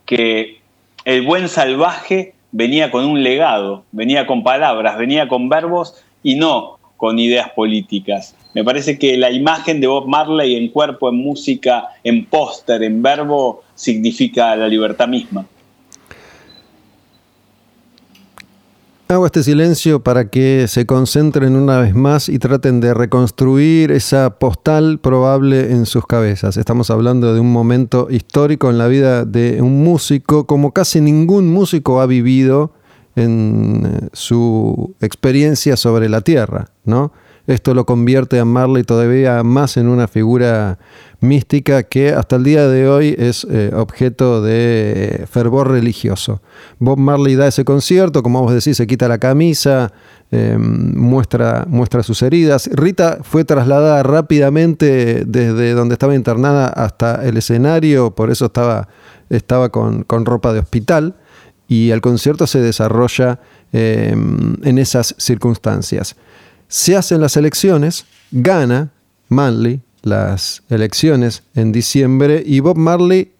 que 0.04 0.58
el 1.06 1.22
buen 1.22 1.48
salvaje 1.48 2.33
venía 2.54 2.92
con 2.92 3.04
un 3.04 3.24
legado, 3.24 3.84
venía 3.90 4.28
con 4.28 4.44
palabras, 4.44 4.96
venía 4.96 5.26
con 5.26 5.48
verbos 5.48 5.96
y 6.22 6.36
no 6.36 6.78
con 6.96 7.18
ideas 7.18 7.50
políticas. 7.50 8.36
Me 8.54 8.62
parece 8.62 8.96
que 8.96 9.16
la 9.16 9.32
imagen 9.32 9.80
de 9.80 9.88
Bob 9.88 10.06
Marley 10.06 10.54
en 10.54 10.68
cuerpo, 10.68 11.08
en 11.08 11.16
música, 11.16 11.88
en 12.04 12.24
póster, 12.26 12.84
en 12.84 13.02
verbo, 13.02 13.64
significa 13.74 14.54
la 14.54 14.68
libertad 14.68 15.08
misma. 15.08 15.44
Hago 19.06 19.26
este 19.26 19.42
silencio 19.42 20.02
para 20.02 20.30
que 20.30 20.66
se 20.66 20.86
concentren 20.86 21.56
una 21.56 21.78
vez 21.78 21.94
más 21.94 22.30
y 22.30 22.38
traten 22.38 22.80
de 22.80 22.94
reconstruir 22.94 23.92
esa 23.92 24.38
postal 24.38 24.98
probable 24.98 25.72
en 25.72 25.84
sus 25.84 26.06
cabezas. 26.06 26.56
Estamos 26.56 26.88
hablando 26.88 27.34
de 27.34 27.40
un 27.40 27.52
momento 27.52 28.08
histórico 28.08 28.70
en 28.70 28.78
la 28.78 28.88
vida 28.88 29.26
de 29.26 29.60
un 29.60 29.84
músico 29.84 30.46
como 30.46 30.72
casi 30.72 31.02
ningún 31.02 31.52
músico 31.52 32.00
ha 32.00 32.06
vivido 32.06 32.72
en 33.14 33.82
eh, 33.84 34.08
su 34.14 34.94
experiencia 35.02 35.76
sobre 35.76 36.08
la 36.08 36.22
Tierra, 36.22 36.70
¿no? 36.86 37.12
Esto 37.46 37.74
lo 37.74 37.84
convierte 37.84 38.38
a 38.38 38.46
Marley 38.46 38.84
todavía 38.84 39.42
más 39.42 39.76
en 39.76 39.88
una 39.88 40.08
figura 40.08 40.78
mística 41.20 41.82
que 41.82 42.08
hasta 42.08 42.36
el 42.36 42.44
día 42.44 42.68
de 42.68 42.88
hoy 42.88 43.14
es 43.18 43.46
eh, 43.50 43.70
objeto 43.74 44.42
de 44.42 45.26
fervor 45.30 45.70
religioso. 45.70 46.40
Bob 46.78 46.98
Marley 46.98 47.34
da 47.34 47.46
ese 47.46 47.66
concierto, 47.66 48.22
como 48.22 48.42
vos 48.42 48.54
decís, 48.54 48.78
se 48.78 48.86
quita 48.86 49.08
la 49.08 49.18
camisa, 49.18 49.92
em, 50.30 50.96
muestra, 50.96 51.66
muestra 51.68 52.02
sus 52.02 52.22
heridas. 52.22 52.70
Rita 52.72 53.18
fue 53.22 53.44
trasladada 53.44 54.02
rápidamente 54.02 55.24
desde 55.26 55.72
donde 55.72 55.94
estaba 55.94 56.14
internada 56.14 56.68
hasta 56.68 57.26
el 57.26 57.36
escenario, 57.36 58.14
por 58.14 58.30
eso 58.30 58.46
estaba, 58.46 58.88
estaba 59.28 59.68
con, 59.68 60.06
ropa 60.08 60.54
de 60.54 60.60
hospital 60.60 61.16
y 61.68 61.90
el 61.90 62.00
concierto 62.00 62.46
se 62.46 62.60
desarrolla 62.60 63.40
em, 63.72 64.56
en 64.62 64.78
esas 64.78 65.14
circunstancias 65.18 66.16
se 66.74 66.96
hacen 66.96 67.20
las 67.20 67.36
elecciones, 67.36 68.04
gana 68.32 68.90
Manley 69.28 69.80
las 70.02 70.64
elecciones 70.68 71.44
en 71.54 71.70
diciembre 71.70 72.42
y 72.44 72.58
Bob 72.58 72.76
Marley 72.76 73.30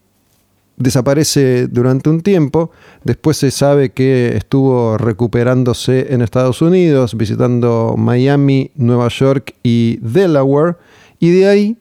desaparece 0.77 1.67
durante 1.67 2.09
un 2.09 2.21
tiempo, 2.21 2.71
después 3.03 3.35
se 3.35 3.51
sabe 3.51 3.89
que 3.89 4.37
estuvo 4.37 4.97
recuperándose 4.97 6.13
en 6.13 6.21
Estados 6.21 6.61
Unidos, 6.61 7.17
visitando 7.17 7.95
Miami, 7.97 8.71
Nueva 8.75 9.09
York 9.09 9.53
y 9.63 9.97
Delaware, 9.97 10.77
y 11.19 11.31
de 11.31 11.49
ahí 11.49 11.77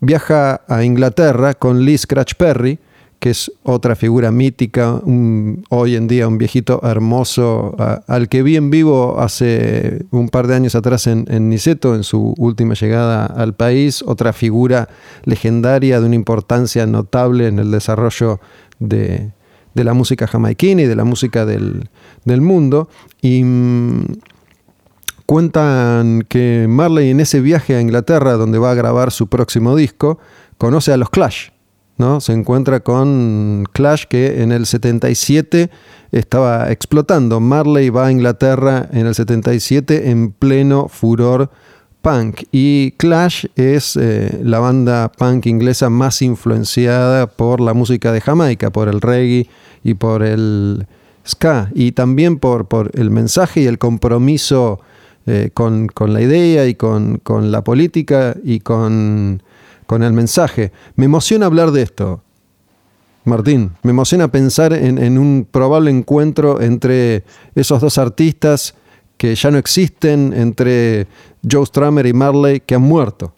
viaja 0.00 0.62
a 0.66 0.82
Inglaterra 0.82 1.54
con 1.54 1.84
Lee 1.84 1.98
Scratch 1.98 2.34
Perry, 2.34 2.80
que 3.20 3.30
es 3.30 3.52
otra 3.62 3.96
figura 3.96 4.32
mítica, 4.32 5.02
hoy 5.68 5.94
en 5.94 6.08
día 6.08 6.26
un 6.26 6.38
viejito 6.38 6.80
hermoso, 6.82 7.76
al 8.06 8.30
que 8.30 8.42
vi 8.42 8.56
en 8.56 8.70
vivo 8.70 9.20
hace 9.20 10.06
un 10.10 10.30
par 10.30 10.46
de 10.46 10.54
años 10.54 10.74
atrás 10.74 11.06
en, 11.06 11.26
Niceto, 11.50 11.94
en 11.94 12.02
su 12.02 12.34
última 12.38 12.72
llegada 12.72 13.26
al 13.26 13.54
país, 13.54 14.02
otra 14.06 14.32
figura 14.32 14.88
legendaria 15.24 16.00
de 16.00 16.06
una 16.06 16.14
importancia 16.14 16.86
notable 16.86 17.46
en 17.46 17.58
el 17.58 17.70
desarrollo 17.70 18.40
de, 18.78 19.32
la 19.74 19.92
música 19.92 20.26
jamaiquina 20.26 20.82
y 20.82 20.86
de 20.86 20.96
la 20.96 21.04
música 21.04 21.44
del, 21.44 21.90
mundo. 22.24 22.88
Y 23.20 23.44
mm, 23.44 24.04
cuentan 25.26 26.24
que 26.26 26.66
Marley 26.70 27.10
en 27.10 27.20
ese 27.20 27.42
viaje 27.42 27.76
a 27.76 27.82
Inglaterra, 27.82 28.32
donde 28.32 28.58
va 28.58 28.70
a 28.70 28.74
grabar 28.74 29.10
su 29.10 29.26
próximo 29.26 29.76
disco, 29.76 30.18
conoce 30.56 30.90
a 30.92 30.96
los 30.96 31.10
Clash 31.10 31.50
se 32.20 32.32
encuentra 32.32 32.80
con 32.80 33.64
Clash 33.72 34.04
que 34.08 34.42
en 34.42 34.52
el 34.52 34.64
77 34.64 35.70
estaba 36.12 36.70
explotando. 36.70 37.40
Marley 37.40 37.90
va 37.90 38.06
a 38.06 38.12
Inglaterra 38.12 38.88
en 38.92 39.06
el 39.06 39.14
77 39.14 40.10
en 40.10 40.32
pleno 40.32 40.88
furor 40.88 41.50
punk. 42.00 42.44
Y 42.52 42.92
Clash 42.92 43.46
es 43.54 43.96
eh, 43.96 44.40
la 44.42 44.60
banda 44.60 45.12
punk 45.12 45.46
inglesa 45.46 45.90
más 45.90 46.22
influenciada 46.22 47.26
por 47.26 47.60
la 47.60 47.74
música 47.74 48.12
de 48.12 48.22
Jamaica, 48.22 48.70
por 48.70 48.88
el 48.88 49.02
reggae 49.02 49.48
y 49.84 49.94
por 49.94 50.22
el 50.22 50.86
ska. 51.26 51.70
Y 51.74 51.92
también 51.92 52.38
por, 52.38 52.90
el 52.94 53.10
mensaje 53.10 53.60
y 53.60 53.66
el 53.66 53.76
compromiso 53.76 54.80
eh, 55.26 55.50
con, 55.52 55.88
la 56.06 56.22
idea 56.22 56.66
y 56.66 56.74
con 56.74 57.20
la 57.52 57.62
política 57.62 58.34
y 58.42 58.60
con 58.60 59.42
con 59.90 60.04
el 60.04 60.12
mensaje. 60.12 60.70
Me 60.94 61.06
emociona 61.06 61.46
hablar 61.46 61.72
de 61.72 61.82
esto. 61.82 62.22
Martín. 63.24 63.72
Me 63.82 63.90
emociona 63.90 64.28
pensar 64.30 64.72
en, 64.72 65.18
un 65.18 65.48
probable 65.50 65.90
encuentro 65.90 66.60
entre 66.60 67.24
esos 67.56 67.80
dos 67.80 67.98
artistas 67.98 68.76
que 69.16 69.34
ya 69.34 69.50
no 69.50 69.58
existen, 69.58 70.32
entre 70.32 71.08
Joe 71.42 71.66
Stramer 71.66 72.06
y 72.06 72.12
Marley, 72.12 72.60
que 72.60 72.76
han 72.76 72.82
muerto. 72.82 73.34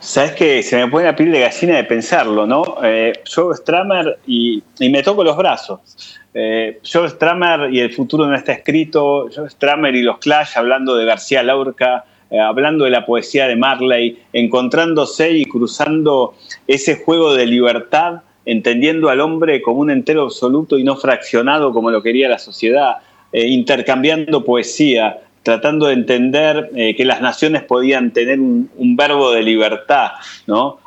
Sabes 0.00 0.32
que 0.32 0.64
se 0.64 0.78
me 0.78 0.88
pone 0.88 1.04
la 1.04 1.14
piel 1.14 1.30
de 1.30 1.38
gallina 1.38 1.76
de 1.76 1.84
pensarlo, 1.84 2.44
¿no? 2.44 2.78
Eh, 2.82 3.12
Joe 3.32 3.54
Stramer 3.54 4.18
y, 4.26 4.64
me 4.80 5.04
toco 5.04 5.22
los 5.22 5.36
brazos. 5.36 6.18
Eh, 6.34 6.80
Joe 6.82 7.08
Stramer 7.08 7.72
y 7.72 7.78
el 7.78 7.92
futuro 7.94 8.26
no 8.26 8.34
está 8.34 8.50
escrito. 8.50 9.28
Joe 9.32 9.48
Stramer 9.48 9.94
y 9.94 10.02
los 10.02 10.18
Clash 10.18 10.58
hablando 10.58 10.96
de 10.96 11.04
García 11.04 11.44
Laurca, 11.44 12.04
eh, 12.32 12.40
hablando 12.40 12.86
de 12.86 12.90
la 12.90 13.04
poesía 13.04 13.46
de 13.46 13.56
Marley, 13.56 14.18
encontrándose 14.32 15.32
y 15.32 15.44
cruzando 15.44 16.32
ese 16.66 16.96
juego 16.96 17.34
de 17.34 17.44
libertad, 17.44 18.22
entendiendo 18.46 19.10
al 19.10 19.20
hombre 19.20 19.60
como 19.60 19.80
un 19.80 19.90
entero 19.90 20.22
absoluto 20.22 20.78
y 20.78 20.82
no 20.82 20.96
fraccionado 20.96 21.74
como 21.74 21.90
lo 21.90 22.02
quería 22.02 22.30
la 22.30 22.38
sociedad, 22.38 22.96
eh, 23.32 23.46
intercambiando 23.48 24.46
poesía, 24.46 25.18
tratando 25.42 25.88
de 25.88 25.92
entender 25.92 26.70
eh, 26.74 26.96
que 26.96 27.04
las 27.04 27.20
naciones 27.20 27.64
podían 27.64 28.12
tener 28.12 28.40
un, 28.40 28.96
verbo 28.96 29.30
de 29.32 29.42
libertad, 29.42 30.12
¿no? 30.46 30.78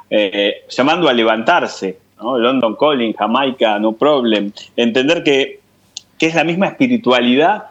llamando 0.69 1.09
a 1.09 1.13
levantarse, 1.13 1.97
London 2.19 2.75
Calling, 2.75 3.13
Jamaica, 3.13 3.77
No 3.79 3.91
Problem, 3.91 4.51
entender 4.77 5.23
que, 5.23 5.59
que 6.17 6.27
es 6.27 6.35
la 6.35 6.43
misma 6.43 6.67
espiritualidad 6.67 7.65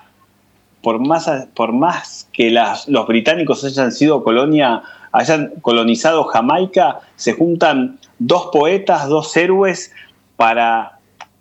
por 0.85 1.01
más, 1.01 1.29
por 1.55 1.73
más 1.73 2.29
que 2.33 2.51
los 2.51 3.07
británicos 3.09 3.65
hayan 3.65 3.91
sido 3.91 4.23
colonia, 4.23 4.83
hayan 5.13 5.55
colonizado 5.63 6.25
Jamaica, 6.25 7.01
se 7.17 7.33
juntan 7.33 7.99
dos 8.19 8.51
poetas, 8.53 9.09
dos 9.09 9.35
héroes 9.35 9.93
para 10.37 10.99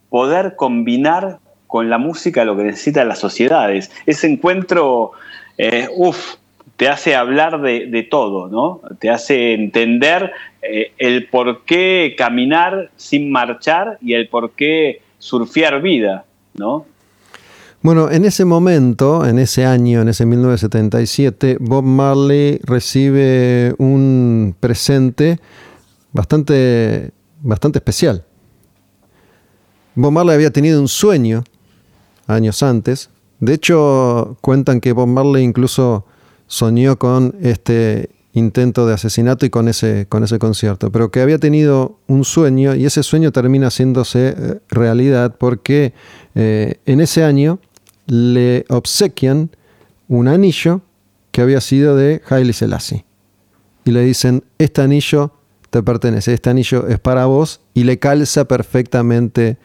poder 0.09 0.55
combinar 0.55 1.39
con 1.67 1.89
la 1.89 1.97
música 1.97 2.45
lo 2.45 2.55
que 2.55 2.63
necesitan 2.63 3.09
las 3.09 3.19
sociedades. 3.19 3.91
Ese 4.05 4.27
encuentro, 4.27 5.11
eh, 5.57 5.89
uff, 5.93 6.35
te 6.77 6.87
hace 6.87 7.13
hablar 7.13 7.61
de, 7.61 8.07
todo, 8.09 8.47
¿no? 8.47 8.79
Te 8.99 9.09
hace 9.09 9.53
entender 9.53 10.31
eh, 10.61 10.93
el 10.97 11.27
por 11.27 11.65
qué 11.65 12.15
caminar 12.17 12.91
sin 12.95 13.29
marchar 13.29 13.97
y 14.01 14.13
el 14.13 14.29
por 14.29 14.51
qué 14.51 15.01
surfear 15.19 15.81
vida, 15.81 16.23
¿no? 16.53 16.85
Bueno, 17.83 18.09
en 18.09 18.23
ese 18.23 18.45
momento, 18.45 19.25
en 19.25 19.39
ese 19.39 19.65
año, 19.65 20.01
en 20.01 20.07
ese 20.07 20.25
1977, 20.25 21.57
Bob 21.59 21.83
Marley 21.83 22.57
recibe 22.63 23.75
un 23.77 24.55
presente 24.57 25.41
bastante, 26.13 27.11
bastante 27.41 27.79
especial. 27.79 28.23
Bob 29.95 30.13
Marley 30.13 30.33
había 30.33 30.51
tenido 30.51 30.79
un 30.79 30.87
sueño 30.87 31.43
años 32.25 32.63
antes. 32.63 33.09
De 33.41 33.53
hecho, 33.53 34.37
cuentan 34.39 34.79
que 34.79 34.93
Bob 34.93 35.09
Marley 35.09 35.43
incluso 35.43 36.05
soñó 36.47 36.97
con 36.97 37.35
este 37.41 38.11
intento 38.31 38.87
de 38.87 38.93
asesinato 38.93 39.45
y 39.45 39.49
con 39.49 39.67
ese, 39.67 40.05
con 40.07 40.23
ese 40.23 40.39
concierto, 40.39 40.89
pero 40.89 41.11
que 41.11 41.19
había 41.19 41.37
tenido 41.37 41.99
un 42.07 42.23
sueño 42.23 42.75
y 42.75 42.85
ese 42.85 43.03
sueño 43.03 43.33
termina 43.33 43.67
haciéndose 43.67 44.29
eh, 44.29 44.59
realidad 44.69 45.35
porque 45.37 45.93
eh, 46.33 46.79
en 46.85 47.01
ese 47.01 47.25
año 47.25 47.59
le 48.07 48.65
obsequian 48.69 49.49
un 50.07 50.27
anillo 50.27 50.81
que 51.31 51.41
había 51.41 51.61
sido 51.61 51.95
de 51.95 52.21
Haile 52.29 52.53
Selassie. 52.53 53.05
Y 53.85 53.91
le 53.91 54.01
dicen, 54.01 54.43
este 54.57 54.81
anillo 54.81 55.33
te 55.69 55.81
pertenece, 55.81 56.33
este 56.33 56.49
anillo 56.49 56.87
es 56.87 56.99
para 56.99 57.25
vos 57.25 57.61
y 57.73 57.83
le 57.83 57.99
calza 57.99 58.45
perfectamente 58.45 59.57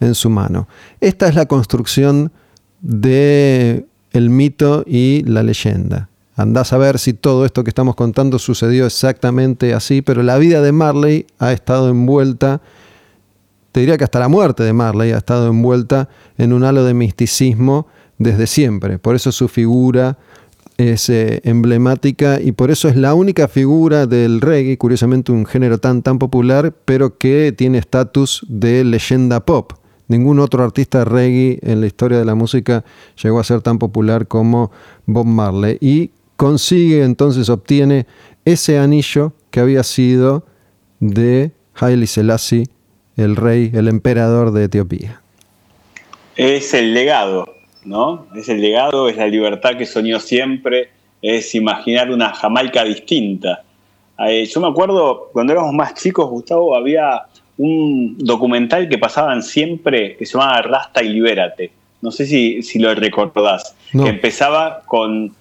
en 0.00 0.14
su 0.14 0.30
mano. 0.30 0.68
Esta 1.00 1.28
es 1.28 1.34
la 1.34 1.46
construcción 1.46 2.32
de 2.80 3.86
el 4.12 4.30
mito 4.30 4.84
y 4.86 5.22
la 5.26 5.42
leyenda. 5.42 6.08
Andás 6.36 6.72
a 6.72 6.78
ver 6.78 6.98
si 6.98 7.12
todo 7.12 7.44
esto 7.44 7.64
que 7.64 7.70
estamos 7.70 7.94
contando 7.94 8.38
sucedió 8.38 8.86
exactamente 8.86 9.74
así, 9.74 10.00
pero 10.00 10.22
la 10.22 10.38
vida 10.38 10.62
de 10.62 10.72
Marley 10.72 11.26
ha 11.38 11.52
estado 11.52 11.90
envuelta 11.90 12.62
te 13.72 13.80
diría 13.80 13.96
que 13.96 14.04
hasta 14.04 14.18
la 14.18 14.28
muerte 14.28 14.62
de 14.62 14.72
Marley 14.72 15.12
ha 15.12 15.18
estado 15.18 15.48
envuelta 15.48 16.08
en 16.38 16.52
un 16.52 16.64
halo 16.64 16.84
de 16.84 16.94
misticismo 16.94 17.86
desde 18.18 18.46
siempre. 18.46 18.98
Por 18.98 19.14
eso 19.14 19.32
su 19.32 19.48
figura 19.48 20.18
es 20.76 21.08
eh, 21.10 21.40
emblemática 21.44 22.40
y 22.40 22.52
por 22.52 22.70
eso 22.70 22.88
es 22.88 22.96
la 22.96 23.14
única 23.14 23.48
figura 23.48 24.06
del 24.06 24.40
reggae, 24.40 24.78
curiosamente 24.78 25.30
un 25.30 25.46
género 25.46 25.78
tan 25.78 26.02
tan 26.02 26.18
popular, 26.18 26.74
pero 26.84 27.18
que 27.18 27.52
tiene 27.56 27.78
estatus 27.78 28.44
de 28.48 28.84
leyenda 28.84 29.40
pop. 29.40 29.72
Ningún 30.08 30.40
otro 30.40 30.64
artista 30.64 31.04
reggae 31.04 31.60
en 31.62 31.80
la 31.80 31.86
historia 31.86 32.18
de 32.18 32.24
la 32.24 32.34
música 32.34 32.84
llegó 33.22 33.38
a 33.38 33.44
ser 33.44 33.60
tan 33.60 33.78
popular 33.78 34.26
como 34.26 34.72
Bob 35.06 35.26
Marley 35.26 35.78
y 35.80 36.10
consigue 36.36 37.04
entonces 37.04 37.48
obtiene 37.48 38.06
ese 38.44 38.78
anillo 38.78 39.34
que 39.50 39.60
había 39.60 39.84
sido 39.84 40.44
de 40.98 41.52
Haile 41.74 42.06
Selassie 42.06 42.66
el 43.16 43.36
rey, 43.36 43.70
el 43.74 43.88
emperador 43.88 44.52
de 44.52 44.64
Etiopía. 44.64 45.20
Es 46.36 46.74
el 46.74 46.94
legado, 46.94 47.54
¿no? 47.84 48.26
Es 48.34 48.48
el 48.48 48.60
legado, 48.60 49.08
es 49.08 49.16
la 49.16 49.26
libertad 49.26 49.76
que 49.76 49.86
soñó 49.86 50.20
siempre, 50.20 50.90
es 51.22 51.54
imaginar 51.54 52.10
una 52.10 52.32
Jamaica 52.32 52.84
distinta. 52.84 53.62
Eh, 54.26 54.46
yo 54.46 54.60
me 54.60 54.68
acuerdo, 54.68 55.30
cuando 55.32 55.52
éramos 55.52 55.72
más 55.72 55.94
chicos, 55.94 56.28
Gustavo, 56.28 56.74
había 56.74 57.26
un 57.56 58.16
documental 58.18 58.88
que 58.88 58.98
pasaban 58.98 59.42
siempre 59.42 60.16
que 60.16 60.24
se 60.24 60.38
llamaba 60.38 60.62
Rasta 60.62 61.02
y 61.02 61.10
Libérate. 61.10 61.70
No 62.00 62.10
sé 62.10 62.26
si, 62.26 62.62
si 62.62 62.78
lo 62.78 62.94
recordás. 62.94 63.76
Que 63.92 64.08
empezaba 64.08 64.82
con, 64.86 65.34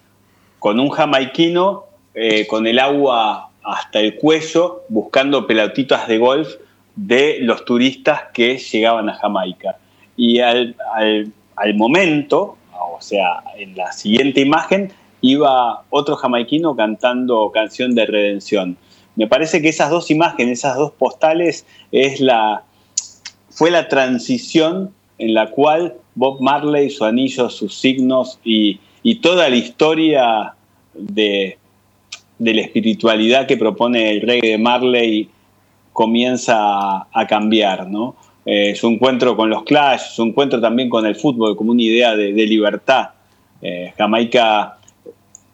con 0.59 0.79
un 0.79 0.89
jamaiquino 0.89 1.85
eh, 2.13 2.47
con 2.47 2.67
el 2.67 2.79
agua 2.79 3.49
hasta 3.63 3.99
el 3.99 4.15
cuello 4.15 4.83
buscando 4.89 5.47
pelotitas 5.47 6.07
de 6.07 6.17
golf 6.17 6.55
de 7.05 7.37
los 7.39 7.63
turistas 7.63 8.23
que 8.33 8.57
llegaban 8.57 9.09
a 9.09 9.13
Jamaica. 9.13 9.77
Y 10.17 10.39
al, 10.39 10.75
momento, 11.75 12.57
o 12.73 12.97
sea, 12.99 13.41
en 13.57 13.75
la 13.77 13.93
siguiente 13.93 14.41
imagen, 14.41 14.91
iba 15.21 15.83
otro 15.89 16.17
jamaiquino 16.17 16.75
cantando 16.75 17.51
canción 17.51 17.95
de 17.95 18.05
redención. 18.05 18.77
Me 19.15 19.27
parece 19.27 19.61
que 19.61 19.69
esas 19.69 19.89
dos 19.89 20.11
imágenes, 20.11 20.59
esas 20.59 20.75
dos 20.75 20.91
postales, 20.91 21.65
es 21.91 22.19
la, 22.19 22.63
fue 23.49 23.71
la 23.71 23.87
transición 23.87 24.91
en 25.17 25.33
la 25.33 25.51
cual 25.51 25.95
Bob 26.15 26.41
Marley, 26.41 26.89
su 26.89 27.05
anillo, 27.05 27.49
sus 27.49 27.79
signos 27.79 28.39
y, 28.43 28.79
toda 29.21 29.49
la 29.49 29.55
historia 29.55 30.53
de, 30.93 31.57
de, 32.37 32.53
la 32.53 32.61
espiritualidad 32.61 33.47
que 33.47 33.57
propone 33.57 34.11
el 34.11 34.21
rey 34.21 34.39
de 34.41 34.57
Marley 34.57 35.29
comienza 35.99 37.07
a, 37.11 37.27
cambiar, 37.27 37.85
¿no? 37.89 38.15
Eh, 38.45 38.73
su 38.73 38.87
encuentro 38.87 39.35
con 39.35 39.49
los 39.49 39.63
Clash, 39.63 40.11
su 40.13 40.23
encuentro 40.23 40.61
también 40.61 40.87
con 40.87 41.05
el 41.05 41.13
fútbol 41.13 41.57
como 41.57 41.73
una 41.73 41.81
idea 41.81 42.15
de, 42.15 42.31
libertad. 42.31 43.09
Eh, 43.61 43.91
Jamaica 43.97 44.77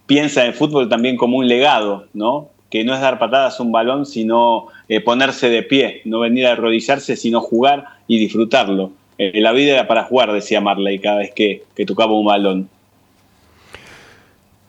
piensa 0.06 0.42
en 0.42 0.50
el 0.50 0.54
fútbol 0.54 0.88
también 0.88 1.18
como 1.18 1.38
un 1.38 1.48
legado, 1.48 2.06
¿no? 2.14 2.50
Que 2.70 2.84
no 2.84 2.94
es 2.94 3.02
dar 3.02 3.18
patadas 3.18 3.60
a 3.60 3.64
un 3.64 3.72
balón, 3.72 4.06
sino 4.06 4.68
eh, 4.88 5.02
ponerse 5.02 5.50
de 5.50 5.64
pie, 5.64 6.02
no 6.06 6.20
venir 6.20 6.46
a 6.46 6.52
arrodillarse, 6.52 7.16
sino 7.16 7.42
jugar 7.42 7.86
y 8.08 8.20
disfrutarlo. 8.20 8.92
la 9.18 9.52
vida 9.52 9.74
era 9.74 9.88
para 9.88 10.04
jugar, 10.04 10.32
decía 10.32 10.62
Marley 10.62 11.00
cada 11.00 11.18
vez 11.18 11.32
que, 11.34 11.64
que 11.76 11.88
tocaba 11.88 12.14
un 12.14 12.28
balón. 12.28 12.70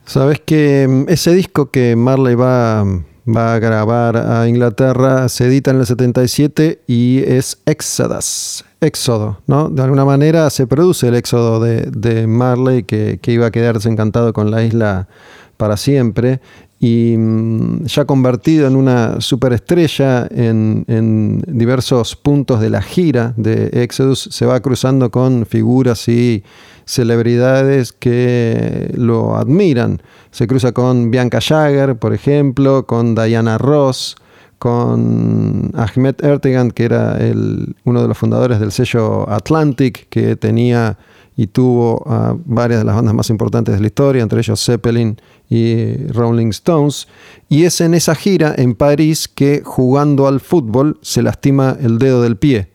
Sabes 0.07 0.41
que 0.41 0.87
mm, 0.89 1.11
ese 1.11 1.35
disco 1.35 1.71
que 1.71 1.97
Marley 1.97 2.35
va 2.35 2.83
va 3.27 3.55
a 3.55 3.59
grabar 3.59 4.17
a 4.17 4.49
Inglaterra, 4.49 5.29
se 5.29 5.47
edita 5.47 5.73
en 5.73 5.81
el 5.81 5.87
77 5.87 6.83
y 6.87 7.19
es 7.27 7.59
Exodus, 7.67 8.65
éxodo, 8.81 9.41
¿no? 9.47 9.69
De 9.69 9.83
alguna 9.83 10.05
manera 10.05 10.49
se 10.51 10.67
produce 10.67 11.09
el 11.09 11.17
éxodo 11.17 11.61
de, 11.61 12.27
Marley 12.27 12.85
que, 12.85 13.19
iba 13.27 13.47
a 13.47 13.51
quedarse 13.51 13.89
encantado 13.89 14.33
con 14.33 14.51
la 14.51 14.65
isla 14.65 15.09
para 15.57 15.77
siempre 15.77 16.41
y 16.79 17.17
mm, 17.17 17.87
ya 17.87 18.05
convertido 18.05 18.69
en 18.69 18.77
una 18.77 19.21
superestrella 19.21 20.29
en, 20.31 20.85
en, 20.87 21.43
diversos 21.47 22.15
puntos 22.15 22.61
de 22.61 22.71
la 22.71 22.83
gira 22.83 23.33
de 23.37 23.71
Exodus, 23.83 24.29
se 24.31 24.47
va 24.47 24.61
cruzando 24.61 25.11
con 25.11 25.47
figuras 25.47 26.07
y 26.09 26.45
celebridades 26.87 27.93
que 27.93 28.91
lo 28.97 29.37
admiran. 29.37 30.01
Se 30.31 30.47
cruza 30.47 30.73
con 30.73 31.11
Bianca 31.11 31.41
Jagger, 31.41 31.97
por 31.97 32.15
ejemplo, 32.15 32.87
con 32.87 33.15
Diana 33.15 33.59
Ross, 33.59 34.17
con 34.59 35.73
Ahmed 35.75 36.15
Ertegan, 36.23 36.71
que 36.71 36.85
era 36.85 37.19
el, 37.19 37.77
uno 37.85 38.01
de 38.01 38.09
los 38.09 38.17
fundadores 38.17 38.59
del 38.61 38.73
sello 38.73 39.29
Atlantic, 39.29 40.09
que 40.09 40.37
tenía 40.37 40.97
y 41.37 41.49
tuvo 41.49 42.03
a 42.07 42.35
varias 42.47 42.81
de 42.81 42.87
las 42.87 42.97
bandas 42.97 43.13
más 43.13 43.29
importantes 43.29 43.75
de 43.75 43.81
la 43.81 43.89
historia, 43.89 44.23
entre 44.23 44.39
ellos 44.39 44.65
Zeppelin 44.65 45.21
y 45.51 46.07
Rolling 46.09 46.49
Stones. 46.49 47.09
Y 47.51 47.65
es 47.65 47.83
en 47.83 47.93
esa 47.93 48.15
gira 48.15 48.55
en 48.57 48.75
París 48.75 49.29
que 49.29 49.61
jugando 49.63 50.29
al 50.29 50.41
fútbol 50.41 50.99
se 51.03 51.21
lastima 51.21 51.77
el 51.79 51.99
dedo 51.99 52.23
del 52.23 52.37
pie 52.37 52.71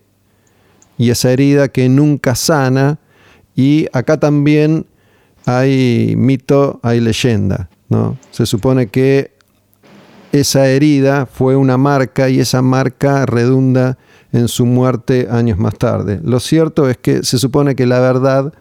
y 1.01 1.09
esa 1.09 1.31
herida 1.31 1.69
que 1.69 1.89
nunca 1.89 2.35
sana. 2.35 2.99
Y 3.55 3.87
acá 3.93 4.19
también 4.19 4.85
hay 5.45 6.15
mito, 6.17 6.79
hay 6.83 6.99
leyenda. 6.99 7.69
¿no? 7.89 8.17
Se 8.31 8.45
supone 8.45 8.87
que 8.87 9.31
esa 10.31 10.67
herida 10.67 11.25
fue 11.25 11.55
una 11.55 11.77
marca 11.77 12.29
y 12.29 12.39
esa 12.39 12.61
marca 12.61 13.25
redunda 13.25 13.97
en 14.31 14.47
su 14.47 14.65
muerte 14.65 15.27
años 15.29 15.57
más 15.57 15.77
tarde. 15.77 16.19
Lo 16.23 16.39
cierto 16.39 16.89
es 16.89 16.97
que 16.97 17.23
se 17.23 17.37
supone 17.37 17.75
que 17.75 17.85
la 17.85 17.99
verdad 17.99 18.53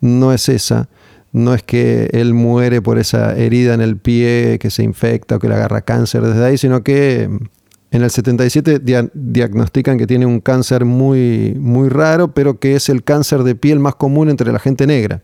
no 0.00 0.32
es 0.32 0.48
esa, 0.50 0.88
no 1.32 1.54
es 1.54 1.62
que 1.62 2.10
él 2.12 2.34
muere 2.34 2.82
por 2.82 2.98
esa 2.98 3.34
herida 3.34 3.74
en 3.74 3.80
el 3.80 3.96
pie 3.96 4.58
que 4.60 4.70
se 4.70 4.82
infecta 4.82 5.36
o 5.36 5.38
que 5.38 5.48
le 5.48 5.54
agarra 5.54 5.80
cáncer 5.80 6.22
desde 6.22 6.44
ahí, 6.44 6.58
sino 6.58 6.82
que 6.82 7.30
en 7.90 8.02
el 8.02 8.10
77 8.10 8.80
diagnostican 9.14 9.98
que 9.98 10.06
tiene 10.06 10.26
un 10.26 10.40
cáncer 10.40 10.84
muy, 10.84 11.56
muy 11.58 11.88
raro, 11.88 12.28
pero 12.28 12.58
que 12.58 12.74
es 12.74 12.88
el 12.88 13.04
cáncer 13.04 13.42
de 13.42 13.54
piel 13.54 13.78
más 13.78 13.94
común 13.94 14.28
entre 14.28 14.52
la 14.52 14.58
gente 14.58 14.86
negra. 14.86 15.22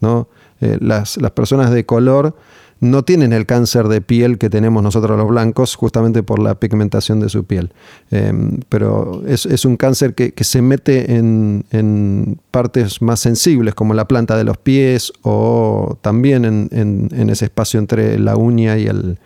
¿no? 0.00 0.28
Eh, 0.60 0.76
las, 0.80 1.16
las 1.18 1.30
personas 1.30 1.70
de 1.70 1.86
color 1.86 2.34
no 2.80 3.04
tienen 3.04 3.32
el 3.32 3.44
cáncer 3.44 3.88
de 3.88 4.00
piel 4.00 4.38
que 4.38 4.48
tenemos 4.48 4.82
nosotros 4.82 5.16
los 5.18 5.28
blancos, 5.28 5.76
justamente 5.76 6.22
por 6.22 6.38
la 6.38 6.54
pigmentación 6.54 7.20
de 7.20 7.28
su 7.28 7.44
piel. 7.44 7.72
Em, 8.10 8.60
pero 8.68 9.22
es, 9.26 9.64
un 9.64 9.76
cáncer 9.76 10.14
que, 10.14 10.32
se 10.42 10.62
mete 10.62 11.14
en, 11.14 12.40
partes 12.50 13.02
más 13.02 13.20
sensibles, 13.20 13.74
como 13.74 13.94
la 13.94 14.08
planta 14.08 14.36
de 14.36 14.44
los 14.44 14.56
pies 14.56 15.12
o 15.22 15.98
también 16.00 16.44
en, 16.44 17.30
ese 17.30 17.44
espacio 17.44 17.78
entre 17.78 18.18
la 18.18 18.36
uña 18.36 18.78
y 18.78 18.86
el, 18.86 19.18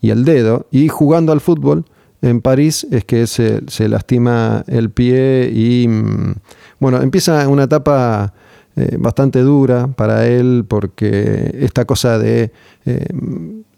y 0.00 0.10
el 0.10 0.24
dedo. 0.24 0.66
Y 0.70 0.88
jugando 0.88 1.32
al 1.32 1.40
fútbol 1.42 1.84
en 2.22 2.40
París 2.40 2.86
es 2.90 3.04
que 3.04 3.26
se, 3.26 3.60
se 3.68 3.88
lastima 3.88 4.64
el 4.66 4.90
pie 4.90 5.50
y, 5.52 5.86
mm, 5.88 6.34
bueno, 6.80 7.00
empieza 7.02 7.48
una 7.48 7.64
etapa 7.64 8.32
eh, 8.78 8.96
bastante 8.98 9.40
dura 9.40 9.86
para 9.86 10.26
él 10.26 10.66
porque 10.68 11.50
esta 11.60 11.86
cosa 11.86 12.18
de 12.18 12.52
eh, 12.84 13.06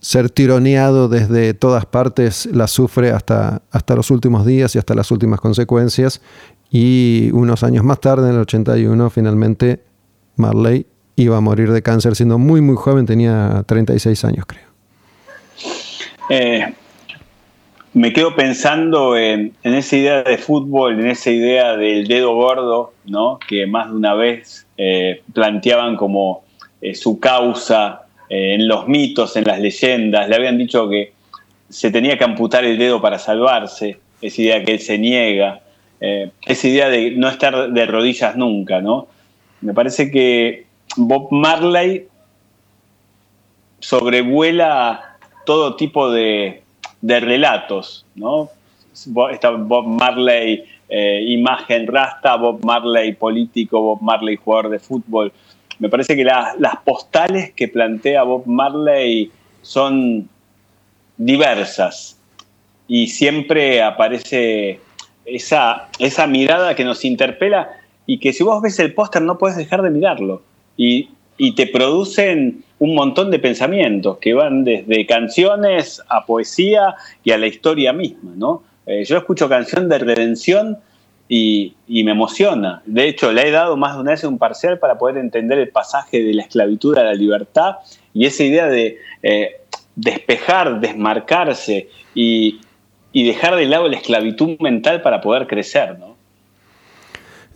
ser 0.01 0.29
tironeado 0.31 1.09
desde 1.09 1.55
todas 1.55 1.87
partes 1.87 2.46
la 2.46 2.66
sufre 2.66 3.11
hasta, 3.12 3.62
hasta 3.70 3.94
los 3.94 4.11
últimos 4.11 4.44
días 4.44 4.74
y 4.74 4.79
hasta 4.79 4.94
las 4.94 5.11
últimas 5.11 5.40
consecuencias. 5.40 6.20
Y 6.70 7.31
unos 7.33 7.62
años 7.62 7.85
más 7.85 8.01
tarde, 8.01 8.29
en 8.29 8.35
el 8.35 8.40
81, 8.40 9.11
finalmente 9.11 9.85
Marley 10.37 10.87
iba 11.14 11.37
a 11.37 11.40
morir 11.40 11.72
de 11.72 11.83
cáncer 11.83 12.16
siendo 12.16 12.38
muy, 12.38 12.61
muy 12.61 12.77
joven, 12.77 13.07
tenía 13.07 13.64
36 13.66 14.24
años, 14.24 14.46
creo. 14.46 14.68
Eh, 16.31 16.74
me 17.94 18.12
quedo 18.12 18.35
pensando 18.35 19.16
en, 19.16 19.55
esa 19.62 19.96
idea 19.96 20.22
de 20.22 20.38
fútbol, 20.38 21.01
en 21.01 21.09
esa 21.09 21.31
idea 21.31 21.77
del 21.77 22.07
dedo 22.07 22.35
gordo, 22.35 22.92
¿no? 23.07 23.38
que 23.38 23.66
más 23.66 23.88
de 23.88 23.96
una 23.96 24.14
vez 24.14 24.66
eh, 24.77 25.22
planteaban 25.33 25.96
como 25.96 26.44
eh, 26.81 26.94
su 26.94 27.18
causa 27.18 28.03
eh, 28.29 28.55
en 28.55 28.68
los 28.68 28.88
mitos, 28.88 29.37
en 29.37 29.44
las 29.44 29.61
leyendas. 29.61 30.29
Le 30.29 30.37
habían 30.37 30.59
dicho 30.59 30.88
que 30.88 31.12
se 31.68 31.90
tenía 31.90 32.18
que 32.18 32.24
amputar 32.24 32.64
el 32.64 32.79
dedo 32.79 33.01
para 33.01 33.18
salvarse, 33.18 33.98
esa 34.20 34.42
idea 34.42 34.64
que 34.64 34.72
él 34.72 34.81
se 34.81 34.98
niega, 34.98 35.61
esa 36.01 36.68
idea 36.68 36.88
de 36.88 37.11
no 37.12 37.29
estar 37.29 37.72
de 37.72 37.87
rodillas 37.87 38.37
nunca. 38.37 38.81
¿no? 38.81 39.09
Me 39.61 39.74
parece 39.74 40.11
que 40.11 40.66
Bob 40.96 41.29
Marley 41.33 42.07
sobrevuela 43.81 45.16
todo 45.44 45.77
tipo 45.77 46.11
de 46.11 46.62
de 47.01 47.21
relatos, 47.21 48.05
¿no? 48.15 48.51
Está 49.31 49.51
Bob 49.51 49.87
Marley, 49.87 50.65
eh, 50.89 51.23
imagen 51.27 51.87
rasta, 51.87 52.37
Bob 52.37 52.65
Marley 52.65 53.13
político, 53.13 53.81
Bob 53.81 54.03
Marley 54.03 54.37
jugador 54.37 54.71
de 54.71 54.79
fútbol. 54.79 55.33
Me 55.79 55.89
parece 55.89 56.17
que 56.17 56.25
las 56.25 56.77
postales 56.85 57.53
que 57.53 57.69
plantea 57.69 58.25
Bob 58.25 58.47
Marley 58.47 59.31
son 59.63 60.29
diversas 61.17 62.19
y 62.89 63.09
siempre 63.09 63.83
aparece 63.83 64.81
esa, 65.25 65.89
esa 65.99 66.27
mirada 66.27 66.75
que 66.75 66.85
nos 66.85 67.05
interpela 67.05 67.69
y 68.07 68.19
que 68.19 68.33
si 68.33 68.43
vos 68.43 68.63
ves 68.63 68.79
el 68.79 68.95
póster 68.95 69.23
no 69.23 69.39
puedes 69.39 69.57
dejar 69.57 69.83
de 69.83 69.91
mirarlo. 69.91 70.43
Y 70.77 71.11
y 71.38 71.53
te 71.53 71.68
producen 71.68 72.64
un 72.81 72.94
montón 72.94 73.31
de 73.31 73.38
pensamientos 73.38 74.18
que 74.18 74.35
van 74.35 74.64
desde 74.64 75.07
canciones 75.07 76.03
a 76.09 76.27
poesía 76.27 76.96
y 77.24 77.31
a 77.31 77.38
la 77.38 77.46
historia 77.46 77.92
misma, 77.92 78.33
¿no? 78.37 78.62
Eh, 78.87 79.05
yo 79.05 79.16
escucho 79.16 79.48
canción 79.48 79.88
de 79.88 79.98
redención 79.98 80.79
y, 81.29 81.74
me 81.87 82.12
emociona. 82.12 82.83
De 82.87 83.07
hecho, 83.07 83.33
le 83.33 83.48
he 83.48 83.51
dado 83.51 83.77
más 83.77 83.94
de 83.94 84.01
una 84.01 84.11
vez 84.12 84.24
un 84.24 84.38
parcial 84.38 84.79
para 84.79 84.96
poder 84.98 85.18
entender 85.18 85.59
el 85.59 85.68
pasaje 85.68 86.22
de 86.22 86.35
la 86.35 86.42
esclavitud 86.42 86.96
a 86.96 87.05
la 87.05 87.14
libertad 87.14 87.77
y 88.14 88.27
esa 88.27 88.44
idea 88.44 88.66
de 88.66 88.98
eh, 89.22 89.61
despejar, 89.94 90.81
desmarcarse 90.81 91.88
y, 92.14 92.61
y 93.12 93.27
dejar 93.27 93.57
de 93.57 93.66
lado 93.66 93.88
la 93.88 93.96
esclavitud 93.96 94.59
mental 94.61 95.03
para 95.03 95.20
poder 95.20 95.46
crecer, 95.46 95.98
¿no? 95.98 96.08